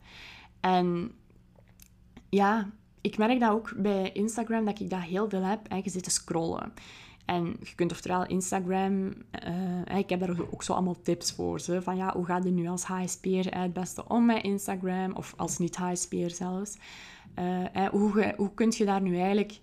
En 0.60 1.12
ja, 2.30 2.69
ik 3.02 3.17
merk 3.17 3.39
dat 3.39 3.52
ook 3.52 3.74
bij 3.78 4.12
Instagram, 4.12 4.65
dat 4.65 4.80
ik 4.80 4.89
dat 4.89 5.02
heel 5.02 5.30
veel 5.30 5.43
heb. 5.43 5.67
En 5.67 5.82
je 5.84 5.89
zit 5.89 6.04
te 6.04 6.10
scrollen. 6.10 6.74
En 7.25 7.55
je 7.59 7.75
kunt 7.75 7.91
oftewel 7.91 8.25
Instagram, 8.25 9.13
uh, 9.47 9.97
ik 9.97 10.09
heb 10.09 10.19
daar 10.19 10.35
ook 10.51 10.63
zo 10.63 10.73
allemaal 10.73 11.01
tips 11.01 11.31
voor. 11.31 11.59
Ze, 11.59 11.81
van 11.81 11.97
ja, 11.97 12.13
hoe 12.15 12.25
gaat 12.25 12.43
je 12.43 12.51
nu 12.51 12.67
als 12.67 12.83
HSP'er 12.83 13.59
het 13.59 13.73
beste 13.73 14.07
om 14.07 14.25
met 14.25 14.43
Instagram? 14.43 15.11
Of 15.11 15.33
als 15.38 15.57
niet-HSP'er 15.57 16.29
zelfs. 16.29 16.77
Uh, 17.39 17.88
hoe, 17.88 18.33
hoe 18.38 18.53
kun 18.53 18.73
je 18.77 18.85
daar 18.85 19.01
nu 19.01 19.15
eigenlijk 19.15 19.59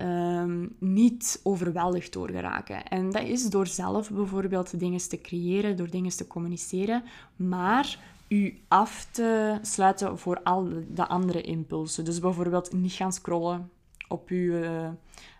um, 0.00 0.76
niet 0.78 1.40
overweldigd 1.42 2.12
door 2.12 2.30
geraken? 2.30 2.84
En 2.88 3.10
dat 3.10 3.22
is 3.22 3.50
door 3.50 3.66
zelf 3.66 4.10
bijvoorbeeld 4.10 4.78
dingen 4.78 5.08
te 5.08 5.20
creëren, 5.20 5.76
door 5.76 5.90
dingen 5.90 6.16
te 6.16 6.26
communiceren, 6.26 7.02
maar 7.36 7.98
u 8.28 8.58
af 8.68 9.06
te 9.10 9.58
sluiten 9.62 10.18
voor 10.18 10.40
al 10.42 10.68
de 10.88 11.06
andere 11.06 11.40
impulsen. 11.40 12.04
Dus 12.04 12.18
bijvoorbeeld 12.18 12.72
niet 12.72 12.92
gaan 12.92 13.12
scrollen 13.12 13.70
op 14.08 14.28
uw... 14.28 14.52
Uh, 14.52 14.88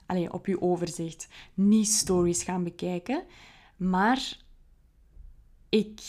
allez, 0.06 0.28
op 0.28 0.46
je 0.46 0.60
overzicht 0.60 1.28
niet 1.54 1.88
stories 1.88 2.42
gaan 2.42 2.64
bekijken. 2.64 3.22
Maar 3.76 4.38
ik 5.68 6.00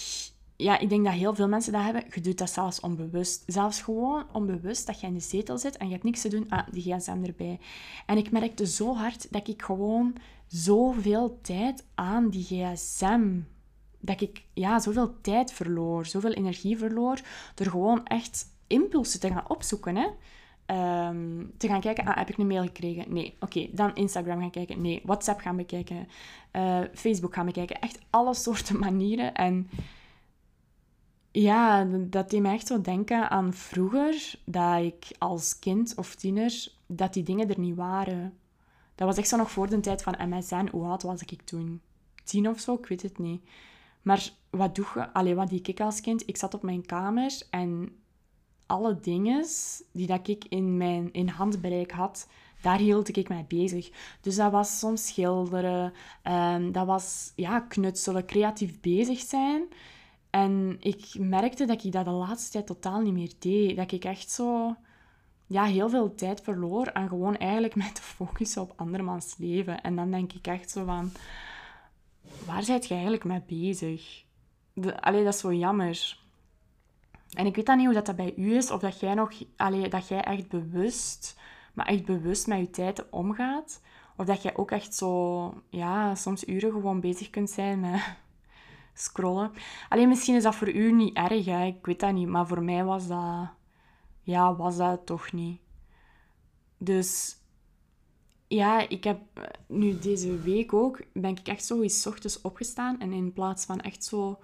ja, 0.57 0.79
ik 0.79 0.89
denk 0.89 1.05
dat 1.05 1.13
heel 1.13 1.35
veel 1.35 1.47
mensen 1.47 1.71
dat 1.71 1.83
hebben. 1.83 2.03
Je 2.13 2.21
doet 2.21 2.37
dat 2.37 2.49
zelfs 2.49 2.79
onbewust. 2.79 3.43
Zelfs 3.47 3.81
gewoon 3.81 4.23
onbewust 4.31 4.87
dat 4.87 4.99
je 4.99 5.07
in 5.07 5.13
de 5.13 5.19
zetel 5.19 5.57
zit 5.57 5.77
en 5.77 5.85
je 5.85 5.91
hebt 5.91 6.03
niks 6.03 6.21
te 6.21 6.27
doen. 6.27 6.49
Ah, 6.49 6.67
die 6.71 6.93
gsm 6.93 7.23
erbij. 7.23 7.59
En 8.05 8.17
ik 8.17 8.31
merkte 8.31 8.67
zo 8.67 8.95
hard 8.95 9.31
dat 9.31 9.47
ik 9.47 9.61
gewoon 9.61 10.15
zoveel 10.47 11.39
tijd 11.41 11.85
aan 11.95 12.29
die 12.29 12.43
gsm... 12.43 13.39
Dat 13.99 14.21
ik 14.21 14.43
ja, 14.53 14.79
zoveel 14.79 15.21
tijd 15.21 15.51
verloor, 15.51 16.05
zoveel 16.05 16.33
energie 16.33 16.77
verloor, 16.77 17.21
door 17.55 17.67
gewoon 17.67 18.05
echt 18.05 18.45
impulsen 18.67 19.19
te 19.19 19.27
gaan 19.27 19.49
opzoeken. 19.49 19.95
Hè? 19.95 20.07
Ehm, 20.65 21.43
te 21.57 21.67
gaan 21.67 21.81
kijken, 21.81 22.05
ah, 22.05 22.17
heb 22.17 22.29
ik 22.29 22.37
een 22.37 22.47
mail 22.47 22.63
gekregen? 22.63 23.13
Nee. 23.13 23.35
Oké, 23.39 23.67
dan 23.71 23.95
Instagram 23.95 24.39
gaan 24.39 24.49
kijken? 24.51 24.81
Nee. 24.81 25.01
WhatsApp 25.03 25.39
gaan 25.39 25.55
bekijken? 25.55 26.07
Uh, 26.51 26.79
Facebook 26.93 27.33
gaan 27.33 27.45
bekijken? 27.45 27.79
Echt 27.79 27.99
alle 28.09 28.33
soorten 28.33 28.79
manieren. 28.87 29.33
En 29.33 29.69
ja, 31.31 31.83
dat 31.83 32.29
deed 32.29 32.41
me 32.41 32.51
echt 32.51 32.67
zo 32.67 32.81
denken 32.81 33.29
aan 33.29 33.53
vroeger, 33.53 34.33
dat 34.45 34.81
ik 34.81 35.05
als 35.17 35.59
kind 35.59 35.95
of 35.95 36.15
tiener, 36.15 36.67
dat 36.87 37.13
die 37.13 37.23
dingen 37.23 37.49
er 37.49 37.59
niet 37.59 37.75
waren. 37.75 38.37
Dat 38.95 39.07
was 39.07 39.17
echt 39.17 39.27
zo 39.27 39.37
nog 39.37 39.51
voor 39.51 39.69
de 39.69 39.79
tijd 39.79 40.03
van 40.03 40.29
MSN. 40.29 40.67
Hoe 40.71 40.85
oud 40.85 41.03
was 41.03 41.21
ik 41.21 41.41
toen? 41.41 41.81
Tien 42.23 42.49
of 42.49 42.59
zo? 42.59 42.73
Ik 42.73 42.85
weet 42.85 43.01
het 43.01 43.17
niet. 43.17 43.41
Maar 44.01 44.29
wat 44.49 44.75
doe 44.75 44.85
je? 44.93 45.13
Allee, 45.13 45.35
wat 45.35 45.49
deed 45.49 45.67
ik 45.67 45.79
als 45.79 46.01
kind? 46.01 46.27
Ik 46.27 46.37
zat 46.37 46.53
op 46.53 46.63
mijn 46.63 46.85
kamer 46.85 47.41
en 47.49 47.95
alle 48.65 48.99
dingen 48.99 49.45
die 49.91 50.07
dat 50.07 50.27
ik 50.27 50.45
in 50.49 50.77
mijn 50.77 51.11
in 51.11 51.27
handbereik 51.27 51.91
had, 51.91 52.27
daar 52.61 52.77
hield 52.77 53.17
ik 53.17 53.29
mij 53.29 53.45
bezig. 53.47 53.89
Dus 54.21 54.35
dat 54.35 54.51
was 54.51 54.79
soms 54.79 55.07
schilderen, 55.07 55.93
um, 56.23 56.71
dat 56.71 56.85
was 56.85 57.31
ja, 57.35 57.59
knutselen, 57.59 58.25
creatief 58.25 58.79
bezig 58.79 59.19
zijn. 59.19 59.63
En 60.29 60.77
ik 60.79 61.05
merkte 61.17 61.65
dat 61.65 61.83
ik 61.83 61.91
dat 61.91 62.05
de 62.05 62.11
laatste 62.11 62.51
tijd 62.51 62.67
totaal 62.67 63.01
niet 63.01 63.13
meer 63.13 63.31
deed. 63.39 63.75
Dat 63.75 63.91
ik 63.91 64.05
echt 64.05 64.29
zo 64.29 64.75
ja, 65.47 65.63
heel 65.63 65.89
veel 65.89 66.15
tijd 66.15 66.41
verloor 66.41 66.93
aan 66.93 67.07
gewoon 67.07 67.37
eigenlijk 67.37 67.75
met 67.75 67.95
te 67.95 68.01
focussen 68.01 68.61
op 68.61 68.73
andermans 68.75 69.35
leven. 69.37 69.81
En 69.81 69.95
dan 69.95 70.11
denk 70.11 70.33
ik 70.33 70.47
echt 70.47 70.71
zo 70.71 70.85
van, 70.85 71.11
waar 72.45 72.63
zijt 72.63 72.87
je 72.87 72.93
eigenlijk 72.93 73.23
mee 73.23 73.41
bezig? 73.47 74.23
De, 74.73 75.01
allee, 75.01 75.23
dat 75.23 75.33
is 75.33 75.39
zo 75.39 75.53
jammer. 75.53 76.23
En 77.33 77.45
ik 77.45 77.55
weet 77.55 77.65
dan 77.65 77.77
niet 77.77 77.85
hoe 77.85 77.95
dat, 77.95 78.05
dat 78.05 78.15
bij 78.15 78.33
u 78.35 78.55
is, 78.55 78.71
of 78.71 78.79
dat 78.79 78.99
jij 78.99 79.13
nog, 79.13 79.31
allee, 79.55 79.89
dat 79.89 80.07
jij 80.07 80.21
echt 80.21 80.47
bewust, 80.47 81.39
maar 81.73 81.85
echt 81.85 82.05
bewust 82.05 82.47
met 82.47 82.59
je 82.59 82.69
tijd 82.69 83.09
omgaat. 83.09 83.81
Of 84.17 84.25
dat 84.25 84.41
jij 84.41 84.57
ook 84.57 84.71
echt 84.71 84.95
zo, 84.95 85.53
ja, 85.69 86.15
soms 86.15 86.47
uren 86.47 86.71
gewoon 86.71 86.99
bezig 86.99 87.29
kunt 87.29 87.49
zijn 87.49 87.79
met 87.79 88.01
scrollen. 88.93 89.51
Alleen 89.89 90.09
misschien 90.09 90.35
is 90.35 90.43
dat 90.43 90.55
voor 90.55 90.73
u 90.73 90.91
niet 90.91 91.15
erg, 91.15 91.45
hè? 91.45 91.65
ik 91.65 91.85
weet 91.85 91.99
dat 91.99 92.13
niet. 92.13 92.27
Maar 92.27 92.47
voor 92.47 92.63
mij 92.63 92.83
was 92.83 93.07
dat, 93.07 93.49
ja, 94.21 94.55
was 94.55 94.77
dat 94.77 95.05
toch 95.05 95.31
niet. 95.31 95.59
Dus 96.77 97.37
ja, 98.47 98.89
ik 98.89 99.03
heb 99.03 99.19
nu 99.67 99.99
deze 99.99 100.39
week 100.39 100.73
ook, 100.73 101.01
ben 101.13 101.37
ik 101.37 101.47
echt 101.47 101.65
zo 101.65 101.85
ochtends 102.05 102.41
opgestaan. 102.41 102.99
En 102.99 103.11
in 103.11 103.33
plaats 103.33 103.65
van 103.65 103.81
echt 103.81 104.03
zo 104.03 104.39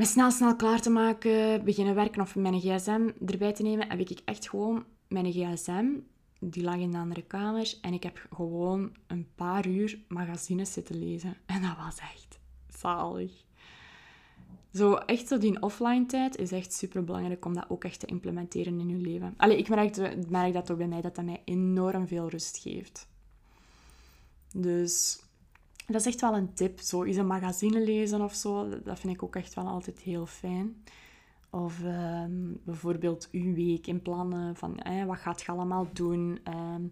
me 0.00 0.06
snel, 0.06 0.30
snel 0.30 0.56
klaar 0.56 0.80
te 0.80 0.90
maken, 0.90 1.64
beginnen 1.64 1.94
werken 1.94 2.22
of 2.22 2.36
mijn 2.36 2.60
gsm 2.60 3.10
erbij 3.26 3.52
te 3.52 3.62
nemen, 3.62 3.88
heb 3.88 3.98
ik 3.98 4.20
echt 4.24 4.48
gewoon 4.48 4.84
mijn 5.08 5.32
gsm, 5.32 5.86
die 6.38 6.62
lag 6.62 6.76
in 6.76 6.90
de 6.90 6.98
andere 6.98 7.22
kamer, 7.22 7.74
en 7.80 7.92
ik 7.92 8.02
heb 8.02 8.26
gewoon 8.34 8.92
een 9.06 9.28
paar 9.34 9.66
uur 9.66 9.98
magazines 10.08 10.72
zitten 10.72 10.98
lezen. 10.98 11.36
En 11.46 11.62
dat 11.62 11.76
was 11.76 11.98
echt 11.98 12.38
zalig. 12.78 13.32
Zo, 14.72 14.94
echt 14.94 15.28
zo 15.28 15.38
die 15.38 15.62
offline 15.62 16.06
tijd 16.06 16.36
is 16.36 16.52
echt 16.52 16.72
super 16.72 17.04
belangrijk 17.04 17.44
om 17.44 17.54
dat 17.54 17.66
ook 17.68 17.84
echt 17.84 18.00
te 18.00 18.06
implementeren 18.06 18.80
in 18.80 18.88
je 18.88 18.96
leven. 18.96 19.34
Allee, 19.36 19.58
ik 19.58 19.68
merk, 19.68 20.28
merk 20.28 20.52
dat 20.52 20.70
ook 20.70 20.78
bij 20.78 20.88
mij, 20.88 21.00
dat 21.00 21.14
dat 21.14 21.24
mij 21.24 21.42
enorm 21.44 22.06
veel 22.06 22.28
rust 22.28 22.58
geeft. 22.58 23.08
Dus 24.52 25.22
dat 25.92 26.00
is 26.00 26.06
echt 26.06 26.20
wel 26.20 26.36
een 26.36 26.54
tip. 26.54 26.80
Zo 26.80 27.02
eens 27.02 27.16
een 27.16 27.26
magazine 27.26 27.84
lezen 27.84 28.20
of 28.20 28.34
zo, 28.34 28.68
dat 28.84 28.98
vind 28.98 29.14
ik 29.14 29.22
ook 29.22 29.36
echt 29.36 29.54
wel 29.54 29.66
altijd 29.66 29.98
heel 29.98 30.26
fijn. 30.26 30.84
Of 31.50 31.82
ehm, 31.84 32.52
bijvoorbeeld 32.64 33.28
uw 33.32 33.54
week 33.54 33.86
in 33.86 34.02
plannen 34.02 34.56
van 34.56 34.80
wat 35.06 35.18
gaat 35.18 35.42
je 35.42 35.52
allemaal 35.52 35.86
doen. 35.92 36.38
Ehm, 36.44 36.82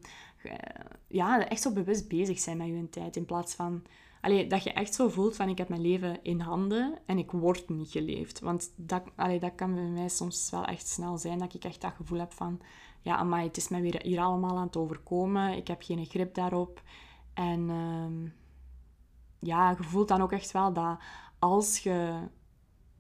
ja, 1.09 1.49
echt 1.49 1.63
zo 1.63 1.73
bewust 1.73 2.09
bezig 2.09 2.39
zijn 2.39 2.57
met 2.57 2.67
je 2.67 2.89
tijd 2.91 3.17
in 3.17 3.25
plaats 3.25 3.55
van 3.55 3.83
Allee, 4.21 4.47
dat 4.47 4.63
je 4.63 4.73
echt 4.73 4.95
zo 4.95 5.09
voelt 5.09 5.37
van 5.37 5.49
ik 5.49 5.59
heb 5.59 5.69
mijn 5.69 5.81
leven 5.81 6.19
in 6.23 6.41
handen 6.41 6.99
en 7.07 7.19
ik 7.19 7.31
word 7.31 7.69
niet 7.69 7.91
geleefd. 7.91 8.41
Want 8.41 8.73
dat, 8.77 9.03
allee, 9.15 9.41
dat 9.41 9.55
kan 9.55 9.75
bij 9.75 9.83
mij 9.83 10.09
soms 10.09 10.51
wel 10.51 10.65
echt 10.65 10.89
snel 10.89 11.19
zijn, 11.19 11.39
dat 11.39 11.55
ik 11.55 11.65
echt 11.65 11.81
dat 11.81 11.93
gevoel 11.97 12.19
heb 12.19 12.33
van... 12.33 12.61
Ja, 13.01 13.23
maar 13.23 13.43
het 13.43 13.57
is 13.57 13.69
mij 13.69 13.81
weer 13.81 14.03
hier 14.03 14.21
allemaal 14.21 14.57
aan 14.57 14.67
het 14.67 14.77
overkomen. 14.77 15.57
Ik 15.57 15.69
heb 15.69 15.83
geen 15.83 16.07
grip 16.07 16.35
daarop. 16.35 16.83
En 17.35 17.61
uh, 17.61 18.31
ja, 19.39 19.71
je 19.71 19.83
voelt 19.83 20.09
dan 20.09 20.21
ook 20.21 20.33
echt 20.33 20.53
wel 20.53 20.73
dat 20.73 20.99
als 21.39 21.79
je 21.79 22.19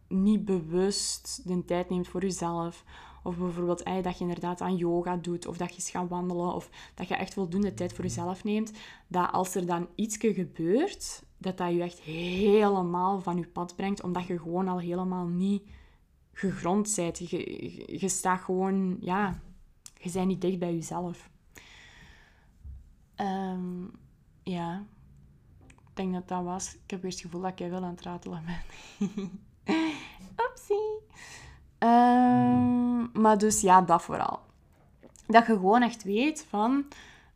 niet 0.09 0.45
bewust 0.45 1.49
de 1.49 1.65
tijd 1.65 1.91
neemt 1.91 2.09
voor 2.09 2.21
jezelf 2.21 2.85
of 3.23 3.37
bijvoorbeeld 3.37 3.85
dat 4.03 4.19
je 4.19 4.25
inderdaad 4.25 4.61
aan 4.61 4.77
yoga 4.77 5.17
doet, 5.17 5.47
of 5.47 5.57
dat 5.57 5.69
je 5.69 5.75
eens 5.75 5.91
gaat 5.91 6.09
wandelen, 6.09 6.55
of 6.55 6.71
dat 6.95 7.09
je 7.09 7.15
echt 7.15 7.35
voldoende 7.35 7.75
tijd 7.75 7.93
voor 7.93 8.05
jezelf 8.05 8.45
neemt. 8.45 8.73
Dat 9.07 9.33
als 9.33 9.55
er 9.55 9.67
dan 9.67 9.89
iets 9.95 10.17
gebeurt, 10.17 11.23
dat 11.39 11.57
dat 11.57 11.73
je 11.73 11.83
echt 11.83 12.01
helemaal 12.01 13.21
van 13.21 13.37
je 13.37 13.47
pad 13.47 13.77
brengt, 13.77 14.03
omdat 14.03 14.27
je 14.27 14.39
gewoon 14.39 14.69
al 14.69 14.79
helemaal 14.79 15.27
niet 15.27 15.63
gegrond 16.33 16.93
bent. 16.97 17.19
Je, 17.19 17.99
je, 18.01 18.09
staat 18.09 18.41
gewoon, 18.41 18.97
ja, 19.01 19.41
je 20.01 20.11
bent 20.13 20.27
niet 20.27 20.41
dicht 20.41 20.59
bij 20.59 20.75
jezelf. 20.75 21.31
Um, 23.17 23.91
ja, 24.43 24.87
denk 25.99 26.13
dat 26.13 26.29
dat 26.29 26.45
was. 26.45 26.75
Ik 26.75 26.91
heb 26.91 27.03
weer 27.03 27.11
het 27.11 27.21
gevoel 27.21 27.41
dat 27.41 27.61
ik 27.61 27.71
wel 27.71 27.83
aan 27.83 27.91
het 27.91 28.03
ratelen 28.03 28.45
ben. 28.45 28.61
Oepsie. 30.49 31.07
Um, 31.79 33.11
maar 33.23 33.39
dus 33.39 33.61
ja, 33.61 33.81
dat 33.81 34.03
vooral. 34.03 34.41
Dat 35.27 35.47
je 35.47 35.53
gewoon 35.53 35.83
echt 35.83 36.03
weet 36.03 36.47
van... 36.49 36.85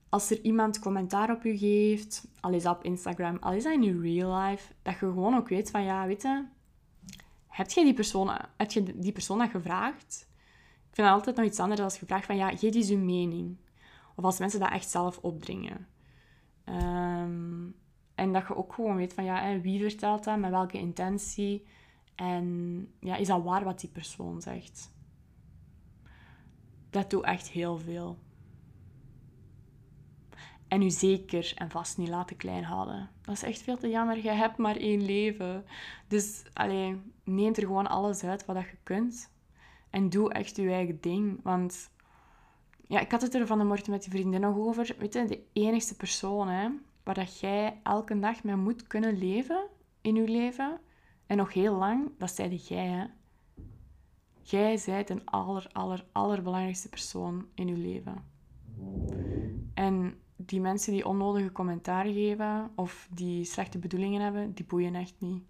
Als 0.08 0.30
er 0.30 0.40
iemand 0.40 0.78
commentaar 0.78 1.30
op 1.30 1.42
je 1.42 1.58
geeft, 1.58 2.26
al 2.40 2.52
is 2.52 2.62
dat 2.62 2.76
op 2.76 2.84
Instagram, 2.84 3.36
al 3.40 3.52
is 3.52 3.62
dat 3.62 3.72
in 3.72 3.82
je 3.82 4.00
real 4.00 4.40
life, 4.40 4.72
dat 4.82 4.92
je 4.92 4.98
gewoon 4.98 5.36
ook 5.36 5.48
weet 5.48 5.70
van, 5.70 5.82
ja, 5.82 6.06
weet 6.06 6.22
je... 6.22 6.44
Heb 7.48 7.70
je 7.70 7.84
die 7.84 7.94
persoon, 7.94 8.30
heb 8.56 8.70
je 8.70 8.98
die 8.98 9.12
persoon 9.12 9.38
dat 9.38 9.50
gevraagd? 9.50 10.28
Ik 10.88 10.94
vind 10.94 11.06
het 11.06 11.16
altijd 11.16 11.36
nog 11.36 11.44
iets 11.44 11.60
anders 11.60 11.80
als 11.80 11.98
je 11.98 12.06
vraagt 12.06 12.26
van, 12.26 12.36
ja, 12.36 12.56
geef 12.56 12.74
eens 12.74 12.88
je 12.88 12.98
mening. 12.98 13.56
Of 14.14 14.24
als 14.24 14.38
mensen 14.38 14.60
dat 14.60 14.70
echt 14.70 14.90
zelf 14.90 15.18
opdringen. 15.18 15.86
Um, 16.64 17.74
en 18.22 18.32
dat 18.32 18.46
je 18.48 18.56
ook 18.56 18.72
gewoon 18.72 18.96
weet 18.96 19.14
van, 19.14 19.24
ja, 19.24 19.60
wie 19.60 19.80
vertelt 19.80 20.24
dat, 20.24 20.38
met 20.38 20.50
welke 20.50 20.78
intentie... 20.78 21.66
En 22.14 22.88
ja, 23.00 23.16
is 23.16 23.26
dat 23.26 23.42
waar 23.42 23.64
wat 23.64 23.80
die 23.80 23.90
persoon 23.90 24.40
zegt? 24.40 24.94
Dat 26.90 27.10
doet 27.10 27.24
echt 27.24 27.48
heel 27.48 27.78
veel. 27.78 28.18
En 30.68 30.82
u 30.82 30.90
zeker 30.90 31.52
en 31.56 31.70
vast 31.70 31.98
niet 31.98 32.08
laten 32.08 32.36
klein 32.36 32.64
houden. 32.64 33.10
Dat 33.22 33.34
is 33.34 33.42
echt 33.42 33.62
veel 33.62 33.76
te 33.76 33.88
jammer. 33.88 34.16
Je 34.16 34.30
hebt 34.30 34.56
maar 34.56 34.76
één 34.76 35.04
leven. 35.04 35.64
Dus 36.08 36.42
alleen, 36.52 37.12
neem 37.24 37.54
er 37.54 37.62
gewoon 37.62 37.86
alles 37.86 38.24
uit 38.24 38.44
wat 38.44 38.56
je 38.56 38.76
kunt. 38.82 39.30
En 39.90 40.08
doe 40.08 40.32
echt 40.32 40.56
je 40.56 40.70
eigen 40.70 41.00
ding. 41.00 41.40
Want 41.42 41.90
ja, 42.86 43.00
ik 43.00 43.10
had 43.10 43.22
het 43.22 43.34
er 43.34 43.46
van 43.46 43.58
de 43.58 43.64
morgen 43.64 43.90
met 43.90 44.02
die 44.02 44.10
vriendin 44.10 44.40
nog 44.40 44.56
over. 44.56 44.94
Weet 44.98 45.14
je, 45.14 45.24
de 45.24 45.44
enigste 45.52 45.96
persoon 45.96 46.48
hè, 46.48 46.68
waar 47.02 47.14
dat 47.14 47.40
jij 47.40 47.80
elke 47.82 48.18
dag 48.18 48.42
mee 48.42 48.56
moet 48.56 48.86
kunnen 48.86 49.18
leven 49.18 49.66
in 50.00 50.14
je 50.14 50.28
leven, 50.28 50.80
en 51.26 51.36
nog 51.36 51.52
heel 51.52 51.74
lang, 51.74 52.10
dat 52.18 52.30
zeide 52.30 52.56
jij, 52.56 52.86
hè. 52.86 53.04
Jij 54.42 54.76
zijt 54.76 55.10
een 55.10 55.24
aller, 55.24 55.66
aller, 55.72 56.04
allerbelangrijkste 56.12 56.88
persoon 56.88 57.46
in 57.54 57.68
je 57.68 57.76
leven. 57.76 58.24
En 59.74 60.14
die 60.36 60.60
mensen 60.60 60.92
die 60.92 61.06
onnodige 61.06 61.52
commentaar 61.52 62.04
geven 62.04 62.70
of 62.74 63.08
die 63.10 63.44
slechte 63.44 63.78
bedoelingen 63.78 64.22
hebben, 64.22 64.54
die 64.54 64.64
boeien 64.64 64.94
echt 64.94 65.14
niet. 65.18 65.44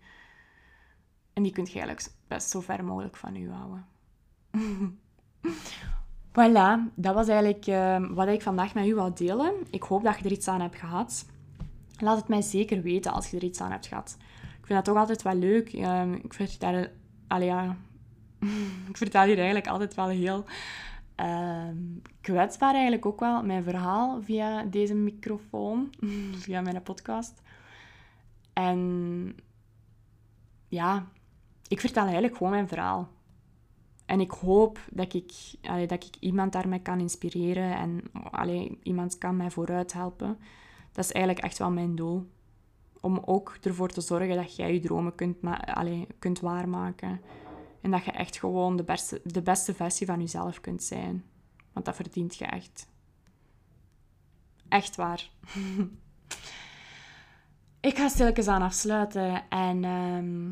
En 1.33 1.43
die 1.43 1.53
kunt 1.53 1.71
je 1.71 1.81
eigenlijk 1.81 2.17
best 2.27 2.51
zo 2.51 2.61
ver 2.61 2.85
mogelijk 2.85 3.17
van 3.17 3.35
je 3.35 3.49
houden. 3.49 3.87
voilà, 6.33 6.95
dat 6.95 7.15
was 7.15 7.29
eigenlijk 7.29 7.67
uh, 7.67 8.11
wat 8.11 8.29
ik 8.29 8.43
vandaag 8.43 8.75
met 8.75 8.87
u 8.87 8.95
wou 8.95 9.13
delen. 9.15 9.55
Ik 9.71 9.83
hoop 9.83 10.03
dat 10.03 10.19
je 10.19 10.25
er 10.25 10.33
iets 10.33 10.49
aan 10.49 10.61
hebt 10.61 10.77
gehad. 10.77 11.27
Laat 12.03 12.17
het 12.17 12.29
mij 12.29 12.43
zeker 12.43 12.83
weten 12.83 13.13
als 13.13 13.31
je 13.31 13.37
er 13.37 13.45
iets 13.45 13.61
aan 13.61 13.71
hebt 13.71 13.87
gehad 13.87 14.17
ik 14.63 14.69
vind 14.69 14.85
dat 14.85 14.85
toch 14.85 14.97
altijd 14.97 15.23
wel 15.23 15.35
leuk. 15.35 15.73
Um, 15.73 16.15
ik 16.15 16.35
vertel, 16.35 16.87
allee, 17.27 17.51
ik 18.91 18.97
vertel 18.97 19.23
hier 19.23 19.37
eigenlijk 19.37 19.67
altijd 19.67 19.95
wel 19.95 20.09
heel 20.09 20.45
uh, 21.21 21.69
kwetsbaar 22.21 22.73
eigenlijk 22.73 23.07
ook 23.07 23.21
wel 23.21 23.43
mijn 23.43 23.63
verhaal 23.63 24.23
via 24.23 24.65
deze 24.65 24.95
microfoon, 24.95 25.93
via 26.45 26.61
mijn 26.61 26.83
podcast. 26.83 27.43
En 28.53 29.35
ja, 30.69 31.07
ik 31.69 31.81
vertel 31.81 32.03
eigenlijk 32.03 32.37
gewoon 32.37 32.53
mijn 32.53 32.69
verhaal. 32.69 33.09
En 34.07 34.21
ik 34.21 34.31
hoop 34.31 34.79
dat 34.91 35.15
ik, 35.15 35.33
allee, 35.63 35.87
dat 35.87 36.05
ik 36.05 36.17
iemand 36.21 36.53
daarmee 36.53 36.81
kan 36.81 37.01
inspireren 37.01 37.77
en 37.77 38.03
allee, 38.31 38.79
iemand 38.83 39.19
kan 39.19 39.37
mij 39.37 39.51
vooruit 39.51 39.93
helpen. 39.93 40.39
Dat 40.93 41.05
is 41.05 41.13
eigenlijk 41.13 41.45
echt 41.45 41.59
wel 41.59 41.71
mijn 41.71 41.97
doel. 41.97 42.31
Om 43.01 43.23
ook 43.25 43.57
ervoor 43.63 43.89
te 43.89 44.01
zorgen 44.01 44.37
dat 44.37 44.57
jij 44.57 44.73
je 44.73 44.81
dromen 44.81 45.15
kunt, 45.15 45.37
allee, 45.65 46.07
kunt 46.19 46.41
waarmaken. 46.41 47.21
En 47.81 47.91
dat 47.91 48.05
je 48.05 48.11
echt 48.11 48.39
gewoon 48.39 48.77
de 48.77 48.85
beste, 48.85 49.21
de 49.25 49.43
beste 49.43 49.75
versie 49.75 50.07
van 50.07 50.21
jezelf 50.21 50.61
kunt 50.61 50.83
zijn. 50.83 51.25
Want 51.73 51.87
dat 51.87 51.97
verdient 51.97 52.37
je 52.37 52.45
echt. 52.45 52.89
Echt 54.69 54.97
waar. 54.97 55.31
ik 57.81 57.97
ga 57.97 58.09
stilletjes 58.09 58.49
aan 58.49 58.63
afsluiten. 58.63 59.49
En 59.49 59.85
ehm, 59.85 60.51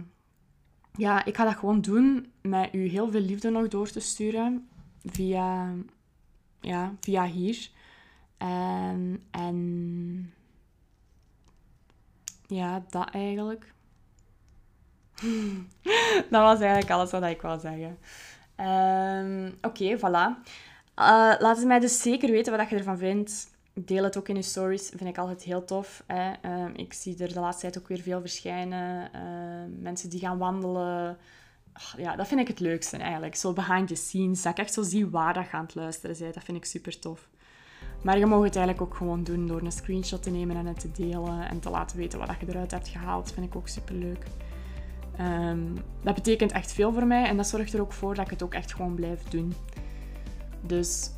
ja, 1.03 1.25
ik 1.25 1.37
ga 1.37 1.45
dat 1.45 1.57
gewoon 1.57 1.81
doen 1.81 2.33
met 2.43 2.75
u 2.75 2.87
heel 2.87 3.11
veel 3.11 3.21
liefde 3.21 3.51
nog 3.51 3.69
door 3.69 3.91
te 3.91 4.01
sturen. 4.01 4.69
Via, 5.05 5.75
ja, 6.61 6.95
via 7.01 7.27
hier. 7.27 7.71
En, 8.41 9.23
en 9.31 10.35
ja, 12.47 12.85
dat 12.91 13.11
eigenlijk. 13.11 13.73
dat 16.31 16.43
was 16.43 16.61
eigenlijk 16.61 16.91
alles 16.91 17.11
wat 17.11 17.23
ik 17.23 17.43
wou 17.43 17.61
zeggen. 17.61 17.99
Um, 18.61 19.59
Oké, 19.63 19.99
voilà. 19.99 20.49
Uh, 21.01 21.35
laat 21.39 21.57
het 21.57 21.67
mij 21.67 21.79
dus 21.81 22.03
zeker 22.03 22.31
weten 22.31 22.57
wat 22.57 22.71
je 22.71 22.77
ervan 22.77 22.99
vindt. 22.99 23.51
Deel 23.75 24.05
het 24.05 24.17
ook 24.17 24.29
in 24.29 24.35
je 24.35 24.43
stories. 24.43 24.89
Vind 24.89 25.11
ik 25.11 25.19
altijd 25.19 25.43
heel 25.43 25.65
tof. 25.65 26.03
Hè? 26.07 26.33
Ehm, 26.33 26.73
ik 26.75 26.93
zie 26.93 27.19
er 27.19 27.33
de 27.33 27.41
laatste 27.41 27.63
tijd 27.63 27.79
ook 27.79 27.89
weer 27.89 28.01
veel 28.01 28.21
verschijnen. 28.21 29.13
Ehm, 29.13 29.83
mensen 29.83 30.11
die 30.11 30.21
gaan 30.21 30.39
wandelen. 30.39 31.19
ja, 31.97 32.17
dat 32.17 32.29
vind 32.29 32.41
ik 32.41 32.49
het 32.49 32.61
leukste 32.61 32.97
eigenlijk. 32.97 33.35
Zo 33.35 33.53
behind 33.53 33.89
the 33.89 33.95
scenes. 33.95 34.43
Dat 34.43 34.53
ik 34.53 34.59
echt 34.59 34.73
zo 34.73 34.83
zie 34.83 35.07
waar 35.07 35.35
dat 35.35 35.47
gaan 35.47 35.65
het 35.65 35.75
luisteren 35.75 36.17
zijn. 36.17 36.33
Dat 36.33 36.45
vind 36.45 36.57
ik 36.57 36.65
super 36.65 36.99
tof. 36.99 37.29
Maar 38.03 38.19
je 38.19 38.27
mag 38.27 38.43
het 38.43 38.57
eigenlijk 38.57 38.87
ook 38.87 38.97
gewoon 38.97 39.25
doen 39.25 39.47
door 39.47 39.63
een 39.63 39.73
screenshot 39.73 40.23
te 40.23 40.31
nemen 40.31 40.57
en 40.57 40.67
het 40.67 40.81
te 40.81 40.93
delen. 40.93 41.49
En 41.49 41.61
te 41.61 41.71
laten 41.71 41.97
weten 41.97 42.19
wat 42.19 42.29
je 42.41 42.47
eruit 42.49 42.71
hebt 42.71 42.89
gehaald. 42.89 43.33
Vind 43.33 43.47
ik 43.47 43.57
ook 43.57 43.69
super 43.69 43.95
leuk. 43.95 44.25
Ehm, 45.17 45.59
dat 46.03 46.15
betekent 46.15 46.53
echt 46.53 46.73
veel 46.73 46.93
voor 46.93 47.07
mij. 47.07 47.25
En 47.25 47.37
dat 47.37 47.47
zorgt 47.47 47.73
er 47.73 47.81
ook 47.81 47.93
voor 47.93 48.15
dat 48.15 48.25
ik 48.25 48.31
het 48.31 48.43
ook 48.43 48.55
echt 48.55 48.75
gewoon 48.75 48.95
blijf 48.95 49.23
doen. 49.23 49.55
Dus 50.61 51.11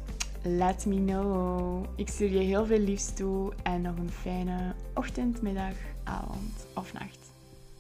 let 0.43 0.87
me 0.87 1.05
know. 1.05 1.85
Ik 1.97 2.09
stuur 2.09 2.31
je 2.31 2.39
heel 2.39 2.67
veel 2.67 2.79
liefst 2.79 3.17
toe 3.17 3.53
en 3.63 3.81
nog 3.81 3.97
een 3.97 4.11
fijne 4.11 4.75
ochtend, 4.95 5.43
middag, 5.43 5.75
avond 6.05 6.67
of 6.75 6.93
nacht. 6.93 7.19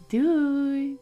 Doei! 0.07 1.02